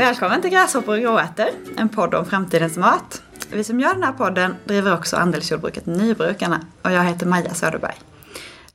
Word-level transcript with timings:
Välkommen 0.00 0.42
till 0.42 0.50
Gräshoppor 0.50 0.94
och 0.94 1.00
gråärtor, 1.00 1.48
en 1.76 1.88
podd 1.88 2.14
om 2.14 2.26
framtidens 2.26 2.76
mat. 2.76 3.22
Vi 3.50 3.64
som 3.64 3.80
gör 3.80 3.94
den 3.94 4.02
här 4.02 4.12
podden 4.12 4.56
driver 4.64 4.94
också 4.94 5.16
andelsjordbruket 5.16 5.86
Nybrukarna 5.86 6.60
och 6.82 6.92
jag 6.92 7.04
heter 7.04 7.26
Maja 7.26 7.54
Söderberg. 7.54 7.94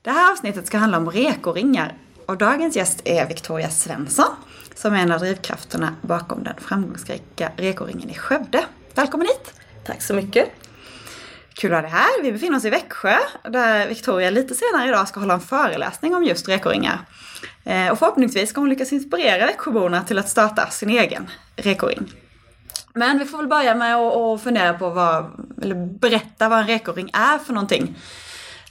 Det 0.01 0.11
här 0.11 0.31
avsnittet 0.31 0.67
ska 0.67 0.77
handla 0.77 0.97
om 0.97 1.11
rekoringar 1.11 1.93
och 2.25 2.37
dagens 2.37 2.75
gäst 2.75 3.01
är 3.05 3.27
Victoria 3.27 3.69
Svensson 3.69 4.35
som 4.75 4.93
är 4.93 4.97
en 4.99 5.11
av 5.11 5.19
drivkrafterna 5.19 5.95
bakom 6.01 6.43
den 6.43 6.55
framgångsrika 6.57 7.51
rekoringen 7.57 8.09
i 8.09 8.15
Skövde. 8.15 8.65
Välkommen 8.93 9.27
hit! 9.27 9.53
Tack 9.85 10.01
så 10.01 10.13
mycket! 10.13 10.49
Kul 11.53 11.73
att 11.73 11.77
ha 11.77 11.81
dig 11.81 11.91
här. 11.91 12.23
Vi 12.23 12.31
befinner 12.31 12.57
oss 12.57 12.65
i 12.65 12.69
Växjö 12.69 13.17
där 13.43 13.87
Victoria 13.87 14.29
lite 14.29 14.55
senare 14.55 14.87
idag 14.87 15.07
ska 15.07 15.19
hålla 15.19 15.33
en 15.33 15.39
föreläsning 15.39 16.15
om 16.15 16.23
just 16.23 16.49
rekoringar. 16.49 16.99
Eh, 17.65 17.91
och 17.91 17.99
förhoppningsvis 17.99 18.49
ska 18.49 18.61
hon 18.61 18.69
lyckas 18.69 18.93
inspirera 18.93 19.45
Växjöborna 19.45 20.03
till 20.03 20.19
att 20.19 20.29
starta 20.29 20.69
sin 20.69 20.89
egen 20.89 21.29
rekoring. 21.55 22.11
Men 22.93 23.19
vi 23.19 23.25
får 23.25 23.37
väl 23.37 23.47
börja 23.47 23.75
med 23.75 23.95
att 23.95 24.41
fundera 24.41 24.73
på 24.73 24.89
vad, 24.89 25.25
eller 25.61 25.75
berätta 25.99 26.49
vad 26.49 26.59
en 26.59 26.67
rekoring 26.67 27.09
är 27.13 27.37
för 27.37 27.53
någonting. 27.53 27.95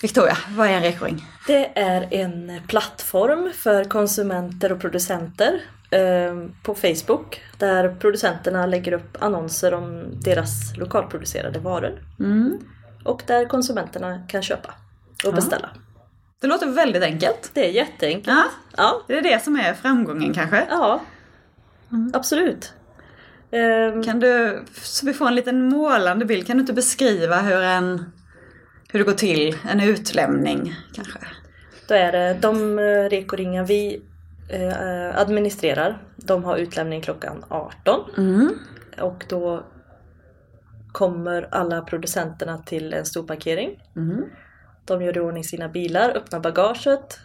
Victoria, 0.03 0.37
vad 0.49 0.69
är 0.69 0.73
en 0.73 0.83
rekoring? 0.83 1.27
Det 1.47 1.79
är 1.79 2.15
en 2.15 2.61
plattform 2.69 3.53
för 3.55 3.85
konsumenter 3.85 4.73
och 4.73 4.81
producenter 4.81 5.61
eh, 5.91 6.49
på 6.63 6.75
Facebook 6.75 7.43
där 7.59 7.95
producenterna 7.95 8.67
lägger 8.67 8.93
upp 8.93 9.17
annonser 9.21 9.75
om 9.75 10.05
deras 10.21 10.77
lokalproducerade 10.77 11.59
varor. 11.59 12.03
Mm. 12.19 12.59
Och 13.05 13.23
där 13.27 13.45
konsumenterna 13.45 14.23
kan 14.29 14.43
köpa 14.43 14.75
och 15.27 15.35
beställa. 15.35 15.71
Det 16.41 16.47
låter 16.47 16.67
väldigt 16.67 17.03
enkelt. 17.03 17.51
Det 17.55 17.67
är 17.69 17.71
jätteenkelt. 17.71 18.27
Ja, 18.27 18.45
Ja, 18.77 19.03
det 19.09 19.19
är 19.19 19.23
det 19.23 19.45
som 19.45 19.57
är 19.57 19.75
framgången 19.75 20.35
kanske. 20.35 20.67
ja. 20.71 21.01
absolut. 22.13 22.73
Eh, 23.51 24.03
Kan 24.03 24.21
du, 24.21 24.65
så 24.75 25.07
vi 25.07 25.13
får 25.13 25.27
en 25.27 25.35
liten 25.35 25.69
målande 25.69 26.25
bild, 26.25 26.47
kan 26.47 26.57
du 26.57 26.61
inte 26.61 26.73
beskriva 26.73 27.37
hur 27.37 27.61
en 27.63 28.05
hur 28.89 28.99
det 28.99 29.05
går 29.05 29.13
till, 29.13 29.57
en 29.71 29.81
utlämning 29.81 30.75
kanske? 30.95 31.19
Då 31.89 31.95
är 31.95 32.13
det 32.13 32.37
de 32.41 32.79
eh, 32.79 32.83
rekoringar 33.11 33.65
vi 33.65 34.03
eh, 34.49 35.19
administrerar. 35.21 36.03
De 36.17 36.45
har 36.45 36.57
utlämning 36.57 37.01
klockan 37.03 37.45
18. 37.49 38.11
Mm. 38.17 38.59
Och 39.01 39.25
då 39.29 39.65
kommer 40.93 41.49
alla 41.51 41.81
producenterna 41.83 42.59
till 42.59 42.93
en 42.95 43.05
stor 43.07 43.27
parkering. 43.27 43.83
Mm. 43.97 44.25
De 44.85 45.03
gör 45.03 45.17
i 45.17 45.21
ordning 45.21 45.45
sina 45.45 45.69
bilar, 45.69 46.11
öppnar 46.17 46.41
bagaget, 46.41 47.19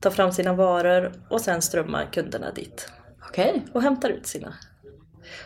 tar 0.00 0.10
fram 0.10 0.32
sina 0.32 0.52
varor 0.52 1.12
och 1.28 1.40
sen 1.40 1.62
strömmar 1.62 2.08
kunderna 2.12 2.50
dit. 2.52 2.88
Okej. 3.28 3.66
Och 3.72 3.82
hämtar 3.82 4.08
ut 4.10 4.26
sina. 4.26 4.54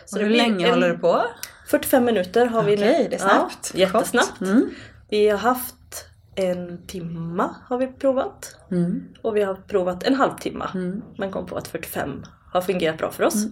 Så 0.04 0.18
det 0.18 0.24
hur 0.24 0.30
länge 0.30 0.64
en- 0.66 0.70
håller 0.74 0.88
du 0.88 0.98
på? 0.98 1.24
45 1.66 2.04
minuter 2.04 2.46
har 2.46 2.62
vi 2.62 2.76
nu. 2.76 2.90
Okej, 2.90 3.06
det 3.10 3.16
är 3.16 3.20
snabbt. 3.20 3.72
Ja, 3.74 3.80
jättesnabbt. 3.80 4.40
Mm. 4.40 4.70
Vi 5.08 5.28
har 5.28 5.38
haft 5.38 5.74
en 6.34 6.86
timma 6.86 7.54
har 7.68 7.78
vi 7.78 7.86
provat. 7.86 8.56
Mm. 8.70 9.08
Och 9.22 9.36
vi 9.36 9.42
har 9.42 9.54
provat 9.54 10.02
en 10.02 10.14
halvtimme. 10.14 10.66
Mm. 10.74 11.02
Men 11.18 11.30
kom 11.30 11.46
på 11.46 11.56
att 11.56 11.68
45 11.68 12.24
har 12.52 12.60
fungerat 12.60 12.98
bra 12.98 13.10
för 13.10 13.24
oss. 13.24 13.46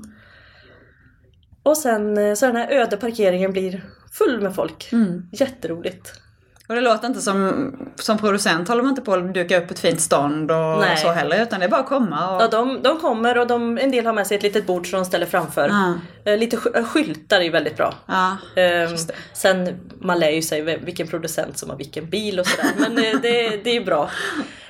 Och 1.62 1.76
sen 1.76 2.18
eh, 2.18 2.34
så 2.34 2.46
den 2.46 2.56
här 2.56 2.70
öde 2.70 2.96
parkeringen 2.96 3.52
blir 3.52 3.84
full 4.12 4.40
med 4.40 4.54
folk. 4.54 4.92
Mm. 4.92 5.28
Jätteroligt. 5.32 6.20
Och 6.68 6.74
det 6.74 6.80
låter 6.80 7.06
inte 7.08 7.20
som, 7.20 7.72
som 7.96 8.18
producent 8.18 8.68
håller 8.68 8.82
man 8.82 8.90
inte 8.90 9.02
på 9.02 9.14
att 9.14 9.34
duka 9.34 9.58
upp 9.58 9.70
ett 9.70 9.78
fint 9.78 10.00
stånd 10.00 10.50
och 10.50 10.78
Nej. 10.80 10.96
så 10.96 11.10
heller 11.12 11.42
utan 11.42 11.60
det 11.60 11.66
är 11.66 11.70
bara 11.70 11.80
att 11.80 11.86
komma 11.88 12.36
och... 12.36 12.42
Ja, 12.42 12.48
de, 12.48 12.82
de 12.82 13.00
kommer 13.00 13.38
och 13.38 13.46
de, 13.46 13.78
en 13.78 13.90
del 13.90 14.06
har 14.06 14.12
med 14.12 14.26
sig 14.26 14.36
ett 14.36 14.42
litet 14.42 14.66
bord 14.66 14.90
som 14.90 14.98
de 14.98 15.04
ställer 15.04 15.26
framför. 15.26 15.68
Ja. 15.68 15.94
Eh, 16.32 16.38
Lite 16.38 16.56
sk- 16.56 16.84
skyltar 16.84 17.40
är 17.40 17.50
väldigt 17.50 17.76
bra. 17.76 17.94
Ja, 18.06 18.36
det. 18.54 18.98
sen 19.32 19.80
man 20.00 20.18
lär 20.18 20.30
ju 20.30 20.42
sig 20.42 20.78
vilken 20.78 21.08
producent 21.08 21.58
som 21.58 21.70
har 21.70 21.76
vilken 21.76 22.10
bil 22.10 22.40
och 22.40 22.46
sådär. 22.46 22.70
Men 22.78 22.94
det, 22.94 23.12
det, 23.22 23.64
det 23.64 23.76
är 23.76 23.84
bra 23.84 24.10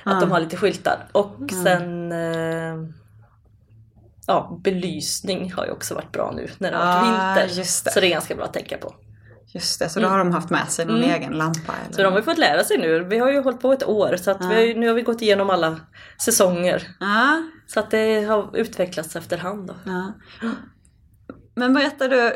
att 0.03 0.21
de 0.21 0.31
har 0.31 0.39
lite 0.39 0.57
skyltar. 0.57 1.07
Och 1.11 1.37
sen 1.63 2.11
eh, 2.11 2.75
ja, 4.27 4.59
belysning 4.63 5.51
har 5.53 5.65
ju 5.65 5.71
också 5.71 5.95
varit 5.95 6.11
bra 6.11 6.33
nu 6.35 6.47
när 6.57 6.71
det 6.71 6.77
har 6.77 6.85
varit 6.85 7.47
vinter. 7.47 7.63
Så 7.63 7.99
det 7.99 8.07
är 8.07 8.11
ganska 8.11 8.35
bra 8.35 8.45
att 8.45 8.53
tänka 8.53 8.77
på. 8.77 8.95
Just 9.53 9.79
det, 9.79 9.89
så 9.89 9.99
då 9.99 10.07
har 10.07 10.17
de 10.17 10.31
haft 10.31 10.49
med 10.49 10.67
sig 10.69 10.85
någon 10.85 11.03
Mm. 11.03 11.09
egen 11.09 11.33
lampa 11.33 11.73
eller? 11.85 11.95
Så 11.95 12.03
de 12.03 12.13
har 12.13 12.21
fått 12.21 12.37
lära 12.37 12.63
sig 12.63 12.77
nu. 12.77 13.03
Vi 13.03 13.17
har 13.17 13.31
ju 13.31 13.41
hållit 13.41 13.61
på 13.61 13.71
ett 13.73 13.83
år 13.87 14.15
så 14.17 14.31
att 14.31 14.41
vi 14.41 14.45
har 14.45 14.61
ju, 14.61 14.75
nu 14.79 14.87
har 14.87 14.93
vi 14.93 15.01
gått 15.01 15.21
igenom 15.21 15.49
alla 15.49 15.79
säsonger. 16.23 16.87
Ja, 16.99 17.41
Så 17.67 17.79
att 17.79 17.91
det 17.91 18.23
har 18.23 18.57
utvecklats 18.57 19.15
efterhand 19.15 19.67
då. 19.67 19.73
ja. 19.85 20.11
Men 21.55 21.73
berätta 21.73 22.07
du, 22.07 22.33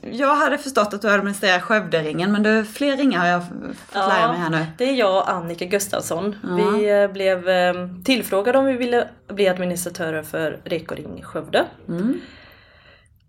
jag 0.00 0.34
hade 0.36 0.58
förstått 0.58 0.94
att 0.94 1.02
du 1.02 1.10
administrerar 1.10 1.60
Skövderingen 1.60 2.32
men 2.32 2.42
du, 2.42 2.64
fler 2.64 2.96
ringar 2.96 3.18
har 3.20 3.26
jag 3.26 3.42
fått 3.86 3.94
lära 3.94 4.32
mig 4.32 4.40
här 4.40 4.50
nu. 4.50 4.66
det 4.78 4.84
är 4.84 4.94
jag 4.94 5.16
och 5.16 5.30
Annika 5.30 5.64
Gustafsson. 5.64 6.36
Ja. 6.42 6.48
Vi 6.56 6.90
eh, 7.02 7.08
blev 7.12 7.48
eh, 7.48 7.74
tillfrågade 8.04 8.58
om 8.58 8.64
vi 8.64 8.72
ville 8.72 9.08
bli 9.28 9.48
administratörer 9.48 10.22
för 10.22 10.60
Rekoring 10.64 11.22
Skövde. 11.22 11.64
Mm. 11.88 12.20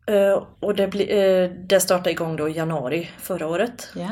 Eh, 0.07 0.43
Och 0.59 0.75
det, 0.75 0.87
bli, 0.87 1.03
eh, 1.43 1.49
det 1.49 1.79
startade 1.79 2.11
igång 2.11 2.35
då 2.35 2.49
i 2.49 2.51
januari 2.53 3.09
förra 3.19 3.47
året. 3.47 3.89
Ja. 3.95 4.09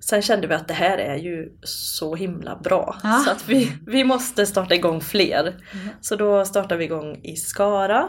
Sen 0.00 0.22
kände 0.22 0.46
vi 0.46 0.54
att 0.54 0.68
det 0.68 0.74
här 0.74 0.98
är 0.98 1.16
ju 1.16 1.52
så 1.62 2.14
himla 2.14 2.56
bra. 2.56 2.96
Ja. 3.02 3.22
Så 3.24 3.30
att 3.30 3.48
vi, 3.48 3.72
vi 3.86 4.04
måste 4.04 4.46
starta 4.46 4.74
igång 4.74 5.00
fler. 5.00 5.54
Så 6.00 6.16
då 6.16 6.44
startade 6.44 6.76
vi 6.78 6.84
igång 6.84 7.20
i 7.22 7.36
Skara, 7.36 8.08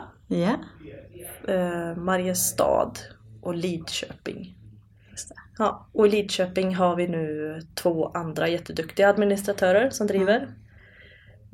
eh, 1.47 1.95
Mariestad 1.97 2.91
och 3.41 3.55
Lidköping. 3.55 4.55
Ja, 5.57 5.87
och 5.93 6.07
i 6.07 6.09
Lidköping 6.09 6.75
har 6.75 6.95
vi 6.95 7.07
nu 7.07 7.59
två 7.75 8.07
andra 8.13 8.47
jätteduktiga 8.47 9.09
administratörer 9.09 9.89
som 9.89 10.07
driver. 10.07 10.47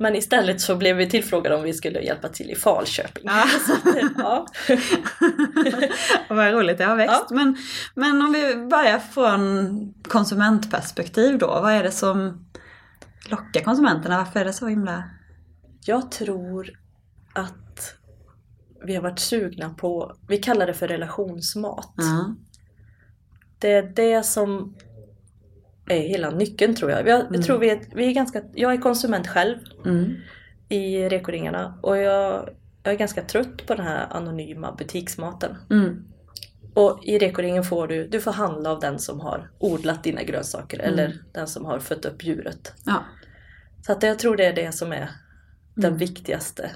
Men 0.00 0.16
istället 0.16 0.60
så 0.60 0.76
blev 0.76 0.96
vi 0.96 1.10
tillfrågade 1.10 1.56
om 1.56 1.62
vi 1.62 1.72
skulle 1.72 2.00
hjälpa 2.00 2.28
till 2.28 2.50
i 2.50 2.54
Falköping. 2.54 3.24
Ja. 3.26 3.42
Att, 3.72 4.12
ja. 4.18 4.46
Vad 6.34 6.52
roligt 6.52 6.78
det 6.78 6.84
har 6.84 6.96
växt. 6.96 7.30
Men, 7.30 7.56
men 7.94 8.22
om 8.22 8.32
vi 8.32 8.56
börjar 8.56 8.98
från 8.98 9.94
konsumentperspektiv 10.02 11.38
då. 11.38 11.46
Vad 11.46 11.72
är 11.72 11.82
det 11.82 11.90
som 11.90 12.46
lockar 13.30 13.60
konsumenterna? 13.60 14.18
Varför 14.18 14.40
är 14.40 14.44
det 14.44 14.52
så 14.52 14.66
himla... 14.66 15.04
Jag 15.80 16.10
tror 16.10 16.70
att 17.34 17.94
vi 18.84 18.94
har 18.94 19.02
varit 19.02 19.18
sugna 19.18 19.70
på, 19.70 20.16
vi 20.28 20.38
kallar 20.38 20.66
det 20.66 20.74
för 20.74 20.88
relationsmat. 20.88 21.94
Ja. 21.96 22.34
Det 23.58 23.72
är 23.72 23.82
det 23.82 24.22
som 24.22 24.74
är 25.90 26.08
hela 26.08 26.30
nyckeln 26.30 26.74
tror 26.74 26.90
jag. 26.90 27.08
Jag, 27.08 27.26
jag 27.30 27.44
tror 27.44 27.58
vi 27.58 27.70
är, 27.70 27.80
vi 27.94 28.06
är 28.06 28.12
ganska, 28.12 28.42
jag 28.54 28.72
är 28.72 28.76
konsument 28.76 29.26
själv 29.28 29.56
Mm. 29.84 30.14
i 30.68 31.08
rekoringarna 31.08 31.78
och 31.82 31.96
jag, 31.98 32.48
jag 32.82 32.94
är 32.94 32.98
ganska 32.98 33.22
trött 33.22 33.66
på 33.66 33.74
den 33.74 33.86
här 33.86 34.06
anonyma 34.10 34.72
butiksmaten. 34.72 35.56
Mm. 35.70 36.04
Och 36.74 37.00
i 37.04 37.18
rekoringen 37.18 37.64
får 37.64 37.88
du, 37.88 38.08
du 38.08 38.20
får 38.20 38.32
handla 38.32 38.70
av 38.70 38.80
den 38.80 38.98
som 38.98 39.20
har 39.20 39.50
odlat 39.58 40.04
dina 40.04 40.22
grönsaker 40.22 40.78
eller 40.78 41.18
den 41.32 41.46
som 41.46 41.64
har 41.64 41.78
fött 41.78 42.04
upp 42.04 42.24
djuret. 42.24 42.72
Ja. 42.84 43.04
Så 43.86 43.92
att 43.92 44.02
jag 44.02 44.18
tror 44.18 44.36
det 44.36 44.44
är 44.44 44.52
det 44.52 44.72
som 44.72 44.92
är 44.92 45.10
den 45.74 45.96
viktigaste. 45.96 46.70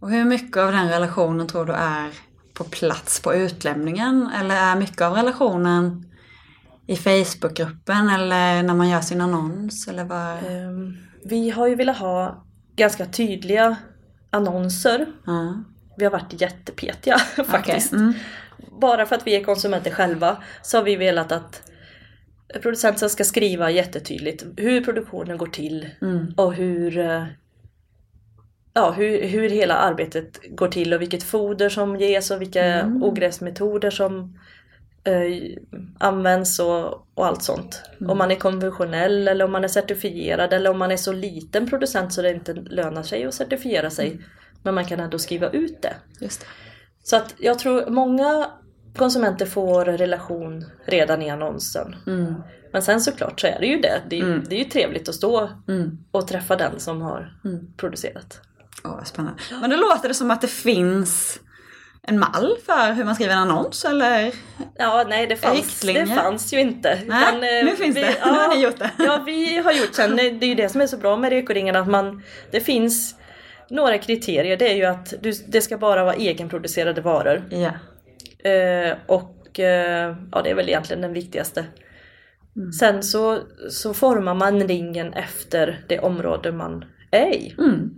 Och 0.00 0.10
hur 0.10 0.24
mycket 0.24 0.56
av 0.56 0.72
den 0.72 0.88
relationen 0.88 1.46
tror 1.46 1.64
du 1.64 1.72
är 1.72 2.10
på 2.54 2.64
plats 2.64 3.20
på 3.20 3.34
utlämningen? 3.34 4.30
Eller 4.40 4.54
är 4.54 4.76
mycket 4.76 5.00
av 5.00 5.14
relationen 5.14 6.09
i 6.90 6.96
Facebookgruppen 6.96 8.08
eller 8.08 8.62
när 8.62 8.74
man 8.74 8.88
gör 8.88 9.00
sin 9.00 9.20
annons? 9.20 9.88
Eller 9.88 10.04
vad? 10.04 10.36
Ehm, 10.50 10.96
Vi 11.24 11.50
har 11.50 11.66
ju 11.68 11.74
velat 11.74 11.98
ha 11.98 12.44
ganska 12.76 13.06
tydliga 13.06 13.76
annonser. 14.30 15.06
Ja. 15.26 15.64
Vi 15.96 16.04
har 16.04 16.12
varit 16.12 16.40
jättepetiga 16.40 17.18
faktiskt. 17.46 17.92
Okej. 17.92 17.98
Mm. 18.02 18.14
Bara 18.80 19.06
för 19.06 19.16
att 19.16 19.26
vi 19.26 19.36
är 19.36 19.44
konsumenter 19.44 19.90
själva 19.90 20.42
så 20.62 20.76
har 20.78 20.84
vi 20.84 20.96
velat 20.96 21.32
att 21.32 21.62
producenten 22.62 23.10
ska 23.10 23.24
skriva 23.24 23.70
jättetydligt 23.70 24.44
hur 24.56 24.84
produktionen 24.84 25.38
går 25.38 25.46
till 25.46 25.88
Mm. 26.02 26.34
och 26.36 26.54
hur, 26.54 26.98
eh, 26.98 27.24
ja, 28.74 28.90
hur, 28.90 29.26
hur 29.26 29.48
hela 29.50 29.74
arbetet 29.74 30.40
går 30.56 30.68
till 30.68 30.94
och 30.94 31.00
vilket 31.00 31.22
foder 31.22 31.68
som 31.68 31.96
ges 31.96 32.30
och 32.30 32.40
vilka 32.40 32.64
Mm. 32.64 33.02
ogräsmetoder 33.02 33.90
som 33.90 34.38
eh, 35.04 35.56
används 35.98 36.58
och, 36.58 37.06
och 37.14 37.26
allt 37.26 37.42
sånt. 37.42 37.82
Mm. 38.00 38.10
Om 38.10 38.18
man 38.18 38.30
är 38.30 38.34
konventionell 38.36 39.28
eller 39.28 39.44
om 39.44 39.52
man 39.52 39.64
är 39.64 39.68
certifierad 39.68 40.52
eller 40.52 40.70
om 40.70 40.78
man 40.78 40.90
är 40.90 40.96
så 40.96 41.12
liten 41.12 41.70
producent 41.70 42.12
så 42.12 42.22
det 42.22 42.30
inte 42.30 42.52
lönar 42.54 43.02
sig 43.02 43.24
att 43.24 43.34
certifiera 43.34 43.90
sig. 43.90 44.10
Mm. 44.10 44.22
Men 44.62 44.74
man 44.74 44.84
kan 44.84 45.00
ändå 45.00 45.18
skriva 45.18 45.50
ut 45.50 45.82
det. 45.82 45.94
Just 46.20 46.40
det. 46.40 46.46
Så 47.02 47.16
att 47.16 47.34
jag 47.38 47.58
tror 47.58 47.90
många 47.90 48.50
konsumenter 48.96 49.46
får 49.46 49.84
relation 49.84 50.64
redan 50.84 51.22
i 51.22 51.30
annonsen. 51.30 51.96
Mm. 52.06 52.34
Men 52.72 52.82
sen 52.82 53.00
såklart 53.00 53.40
så 53.40 53.46
är 53.46 53.58
det 53.60 53.66
ju 53.66 53.80
det. 53.80 54.00
Det 54.10 54.18
är, 54.18 54.22
Mm. 54.22 54.44
det 54.48 54.54
är 54.54 54.58
ju 54.58 54.64
trevligt 54.70 55.08
att 55.08 55.14
stå 55.14 55.50
Mm. 55.68 55.98
och 56.10 56.28
träffa 56.28 56.56
den 56.56 56.80
som 56.80 57.02
har 57.02 57.38
Mm. 57.44 57.72
producerat. 57.76 58.40
Åh, 58.84 58.96
vad 58.96 59.06
spännande. 59.06 59.40
Men 59.60 59.70
då 59.70 59.76
låter 59.76 60.08
det 60.08 60.14
som 60.14 60.30
att 60.30 60.40
det 60.40 60.46
finns 60.50 61.40
en 62.10 62.18
mall 62.18 62.56
för 62.66 62.92
hur 62.92 63.04
man 63.04 63.14
skriver 63.14 63.32
en 63.32 63.38
annons 63.38 63.84
eller? 63.84 64.32
Ja, 64.78 65.04
nej 65.08 65.26
det 65.26 65.36
fanns, 65.36 65.56
Riktlinjer? 65.56 66.06
det 66.06 66.22
fanns 66.22 66.52
ju 66.52 66.60
inte. 66.60 66.98
Nej, 67.06 67.22
Utan, 67.22 67.34
eh, 67.34 67.64
nu 67.64 67.76
finns 67.76 67.96
vi, 67.96 68.00
det. 68.00 68.16
Nu 68.24 68.32
har 68.32 68.54
ni 68.54 68.62
gjort 68.62 68.78
det. 68.78 68.90
Ja, 68.98 69.22
vi 69.26 69.56
har 69.56 69.72
gjort 69.72 69.94
sen. 69.94 70.16
Det 70.16 70.22
är 70.22 70.48
ju 70.48 70.54
det 70.54 70.68
som 70.68 70.80
är 70.80 70.86
så 70.86 70.96
bra 70.96 71.16
med 71.16 71.30
Rekoringen 71.30 71.76
att 71.76 71.88
man, 71.88 72.22
det 72.50 72.60
finns 72.60 73.14
några 73.70 73.98
kriterier. 73.98 74.56
Det 74.56 74.72
är 74.72 74.76
ju 74.76 74.84
att 74.84 75.14
du, 75.20 75.32
det 75.48 75.60
ska 75.60 75.78
bara 75.78 76.04
vara 76.04 76.14
egenproducerade 76.14 77.00
varor. 77.00 77.42
Ja. 77.50 77.72
Eh, 78.50 78.96
och 79.06 79.60
eh, 79.60 80.16
ja, 80.32 80.42
det 80.42 80.50
är 80.50 80.54
väl 80.54 80.68
egentligen 80.68 81.02
den 81.02 81.12
viktigaste. 81.12 81.64
Mm. 82.56 82.72
Sen 82.72 83.02
så, 83.02 83.38
så 83.70 83.94
formar 83.94 84.34
man 84.34 84.68
ringen 84.68 85.12
efter 85.12 85.84
det 85.88 85.98
område 85.98 86.52
man 86.52 86.84
är 87.10 87.34
i. 87.34 87.54
Mm. 87.58 87.90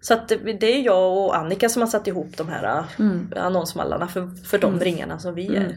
Så 0.00 0.14
att 0.14 0.28
det, 0.28 0.74
är 0.74 0.82
jag 0.82 1.16
och 1.16 1.36
Annika 1.36 1.68
som 1.68 1.82
har 1.82 1.86
satt 1.88 2.06
ihop 2.06 2.36
de 2.36 2.48
här 2.48 2.84
Mm. 2.98 3.32
eh, 3.36 3.44
annonsmallarna 3.44 4.08
för, 4.08 4.44
för 4.44 4.58
de 4.58 4.80
ringarna 4.80 5.18
som 5.18 5.34
vi 5.34 5.56
Mm. 5.56 5.72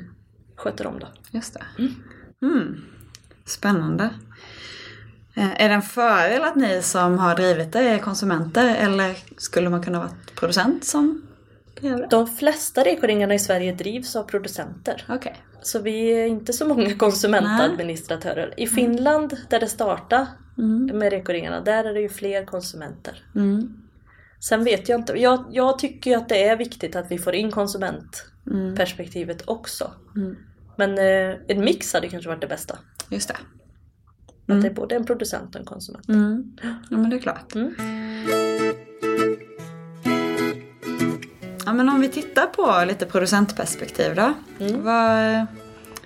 sköter 0.55 0.87
om 0.87 0.99
då. 0.99 1.07
Just 1.31 1.53
det. 1.53 1.85
Mm. 2.45 2.75
Spännande. 3.45 4.09
Eh, 5.35 5.61
Är 5.63 5.69
det 5.69 5.75
en 5.75 5.81
fördel 5.81 6.43
att 6.43 6.55
ni 6.55 6.81
som 6.81 7.17
har 7.17 7.35
drivit 7.35 7.73
det 7.73 7.79
är 7.79 7.97
konsumenter 7.99 8.75
eller 8.75 9.15
skulle 9.37 9.69
man 9.69 9.83
kunna 9.83 9.99
vara 9.99 10.09
producent 10.35 10.85
som 10.85 11.21
det? 11.81 12.07
De 12.09 12.27
flesta 12.27 12.83
rekoringarna 12.83 13.33
i 13.33 13.39
Sverige 13.39 13.73
drivs 13.73 14.15
av 14.15 14.23
producenter. 14.23 15.05
Okej. 15.09 15.35
Så 15.61 15.79
vi 15.79 16.09
är 16.21 16.25
inte 16.27 16.53
så 16.53 16.67
många 16.67 16.95
konsumentadministratörer. 16.95 18.53
I 18.57 18.67
Finland 18.67 19.37
där 19.49 19.59
det 19.59 19.67
startade 19.67 20.27
Mm. 20.57 20.97
med 20.97 21.09
rekoringarna, 21.11 21.61
där 21.61 21.83
är 21.83 21.93
det 21.93 22.01
ju 22.01 22.09
fler 22.09 22.45
konsumenter. 22.45 23.23
Mm. 23.35 23.78
Sen 24.39 24.63
vet 24.63 24.89
jag 24.89 24.99
inte, 24.99 25.13
jag, 25.13 25.45
jag 25.51 25.79
tycker 25.79 26.17
att 26.17 26.29
det 26.29 26.47
är 26.47 26.57
viktigt 26.57 26.95
att 26.95 27.11
vi 27.11 27.17
får 27.17 27.35
in 27.35 27.51
konsumentperspektivet 27.51 29.47
också. 29.47 29.91
Mm. 30.15 30.35
Men 30.75 30.97
eh, 30.97 31.37
en 31.47 31.59
mix 31.65 31.93
hade 31.93 32.07
kanske 32.07 32.29
varit 32.29 32.41
det 32.41 32.47
bästa. 32.47 32.77
Just 33.09 33.27
det. 33.27 33.37
Att 34.53 34.61
det 34.61 34.67
är 34.67 34.73
både 34.73 34.95
en 34.95 35.05
producent 35.05 35.55
och 35.55 35.61
en 35.61 35.67
konsument. 35.67 36.09
Mm. 36.09 36.57
Ja 36.61 36.97
men 36.97 37.09
det 37.09 37.15
är 37.15 37.19
klart. 37.19 37.55
Mm. 37.55 37.75
Ja 41.65 41.73
men 41.73 41.89
om 41.89 42.01
vi 42.01 42.09
tittar 42.09 42.45
på 42.45 42.85
lite 42.87 43.05
producentperspektiv 43.05 44.15
då. 44.15 44.33
Mm. 44.59 44.83
Vad, 44.83 45.45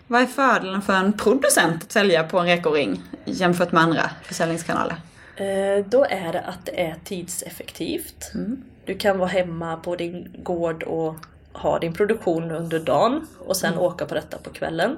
vad 0.08 0.22
är 0.22 0.26
fördelen 0.26 0.82
för 0.82 0.94
en 0.94 1.14
producent 1.14 1.84
att 1.84 1.92
sälja 1.92 2.24
på 2.24 2.40
en 2.40 2.46
rekoring 2.46 3.04
jämfört 3.26 3.72
med 3.72 3.84
andra 3.84 4.10
försäljningskanaler? 4.24 4.96
Eh, 5.36 5.86
då 5.86 6.06
är 6.10 6.34
det 6.34 6.42
att 6.42 6.66
det 6.66 6.82
är 6.82 6.96
tidseffektivt. 7.04 8.32
Mm. 8.34 8.64
Du 8.86 8.96
kan 8.96 9.18
vara 9.18 9.30
hemma 9.30 9.78
på 9.78 9.96
din 9.96 10.36
gård 10.44 10.84
och 10.84 11.16
ha 11.54 11.80
din 11.80 11.94
produktion 11.94 12.52
under 12.52 12.80
dagen 12.80 13.28
och 13.40 13.58
sen 13.58 13.78
åka 13.78 14.06
på 14.06 14.16
detta 14.16 14.38
på 14.38 14.50
kvällen. 14.50 14.98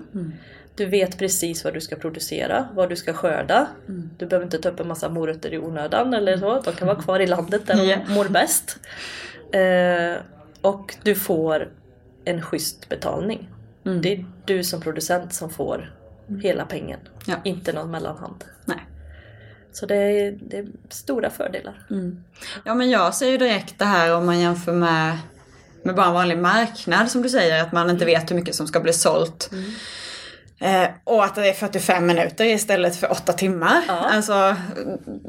Du 0.75 0.85
vet 0.85 1.19
precis 1.19 1.63
vad 1.63 1.73
du 1.73 1.81
ska 1.81 1.95
producera, 1.95 2.67
vad 2.73 2.89
du 2.89 2.95
ska 2.95 3.13
skörda. 3.13 3.67
Du 4.17 4.25
behöver 4.25 4.45
inte 4.45 4.57
ta 4.57 4.69
upp 4.69 4.79
en 4.79 4.87
massa 4.87 5.09
morötter 5.09 5.53
i 5.53 5.57
onödan 5.57 6.13
eller 6.13 6.37
så. 6.37 6.61
De 6.61 6.73
kan 6.73 6.87
vara 6.87 7.01
kvar 7.01 7.19
i 7.19 7.27
landet 7.27 7.67
där 7.67 7.75
de 7.75 8.13
mår 8.13 8.25
bäst. 8.25 8.79
Eh, 9.51 10.21
och 10.61 10.95
du 11.03 11.15
får 11.15 11.69
en 12.25 12.41
schysst 12.41 12.89
betalning. 12.89 13.49
Mm. 13.85 14.01
Det 14.01 14.13
är 14.13 14.25
du 14.45 14.63
som 14.63 14.81
producent 14.81 15.33
som 15.33 15.49
får 15.49 15.93
hela 16.41 16.65
pengen. 16.65 16.99
Ja. 17.27 17.35
Inte 17.43 17.73
någon 17.73 17.91
mellanhand. 17.91 18.43
Nej. 18.65 18.85
Så 19.75 19.85
det 19.85 19.95
är, 19.95 20.31
det 20.41 20.57
är 20.57 20.65
stora 20.89 21.29
fördelar. 21.29 21.87
Ja 22.63 22.75
men 22.75 22.89
jag 22.89 23.15
ser 23.15 23.29
ju 23.29 23.37
direkt 23.37 23.79
det 23.79 23.85
här 23.85 24.15
om 24.15 24.25
man 24.25 24.39
jämför 24.39 24.73
med, 24.73 25.17
med 25.83 25.95
bara 25.95 26.05
en 26.07 26.13
vanlig 26.13 26.37
marknad 26.37 27.11
som 27.11 27.21
du 27.21 27.29
säger, 27.29 27.63
att 27.63 27.71
man 27.71 27.89
inte 27.89 28.05
vet 28.05 28.31
hur 28.31 28.35
mycket 28.35 28.55
som 28.55 28.67
ska 28.67 28.79
bli 28.79 28.93
sålt. 28.93 29.49
Eh, 30.59 30.87
och 31.03 31.23
att 31.23 31.35
det 31.35 31.49
är 31.49 31.53
45 31.53 32.05
minuter 32.05 32.45
istället 32.45 32.95
för 32.95 33.11
8 33.11 33.33
timmar. 33.33 33.83
Ja. 33.87 33.93
Alltså, 33.93 34.33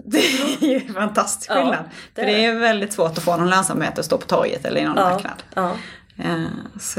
det 0.04 0.19
är 0.19 0.64
ju 0.66 0.76
en 0.88 0.94
fantastisk 0.94 1.50
Ja, 1.50 1.54
skillnad. 1.54 1.84
det 2.14 2.22
för 2.22 2.28
är 2.28 2.37
det 2.37 2.44
är 2.44 2.54
väldigt 2.58 2.93
svårt 2.93 3.19
att 3.19 3.25
få 3.25 3.37
någon 3.37 3.50
lönsamhet 3.50 3.98
att 3.98 4.04
stå 4.04 4.19
på 4.19 4.26
torget 4.26 4.64
eller 4.64 4.81
i 4.81 4.84
någon 4.84 4.96
Ja, 4.96 5.10
marknad. 5.10 5.43
ja. 5.54 5.72
Eh, 6.19 6.44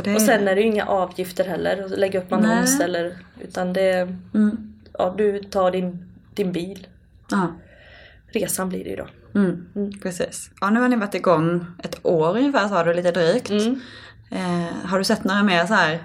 det 0.04 0.16
Och 0.16 0.22
sen 0.22 0.48
är 0.48 0.56
det 0.56 0.62
ju 0.62 0.68
inga 0.68 0.86
avgifter 0.86 1.46
heller 1.46 1.84
att 1.86 1.92
lägga 2.00 2.20
upp 2.20 2.34
annons 2.34 2.80
eller 2.80 3.18
utan 3.40 3.74
det 3.74 4.14
Mm, 4.34 4.74
ja, 4.98 5.14
du 5.18 5.40
tar 5.44 5.72
din, 5.72 6.06
din 6.36 6.52
bil. 6.52 6.88
Ja. 7.32 7.56
Resan 8.32 8.70
blir 8.70 8.84
det 8.84 8.90
ju 8.90 8.96
då. 8.96 9.08
Mm, 9.36 9.66
precis. 10.04 10.50
Ja, 10.62 10.70
nu 10.70 10.80
har 10.80 10.88
ni 10.88 10.96
varit 10.96 11.16
igång 11.16 11.66
ett 11.84 12.06
år 12.06 12.38
ungefär 12.38 12.68
sa 12.68 12.84
du, 12.84 12.94
lite 12.94 13.12
drygt. 13.12 13.50
Mm. 13.50 13.80
Eh, 14.32 14.90
har 14.90 14.98
du 14.98 15.04
sett 15.04 15.24
några 15.24 15.44
mer 15.44 15.66
så 15.66 15.74
här, 15.74 16.04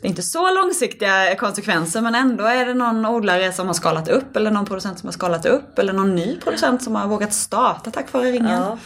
det 0.00 0.06
är 0.06 0.08
inte 0.08 0.22
så 0.22 0.54
långsiktiga 0.54 1.34
konsekvenser 1.34 2.00
men 2.00 2.14
ändå 2.14 2.44
är 2.44 2.66
det 2.66 2.74
någon 2.74 3.06
odlare 3.06 3.52
som 3.52 3.66
har 3.66 3.74
skalat 3.74 4.08
upp 4.08 4.36
eller 4.36 4.50
någon 4.50 4.66
producent 4.66 4.98
som 4.98 5.06
har 5.06 5.12
skalat 5.12 5.46
upp 5.46 5.78
eller 5.78 5.92
någon 5.92 6.14
ny 6.14 6.40
producent 6.40 6.82
som 6.82 6.94
har 6.94 7.06
vågat 7.06 7.32
starta 7.32 7.90
tack 7.90 8.12
vare 8.12 8.32
ringen? 8.32 8.62
Ja, 8.62 8.78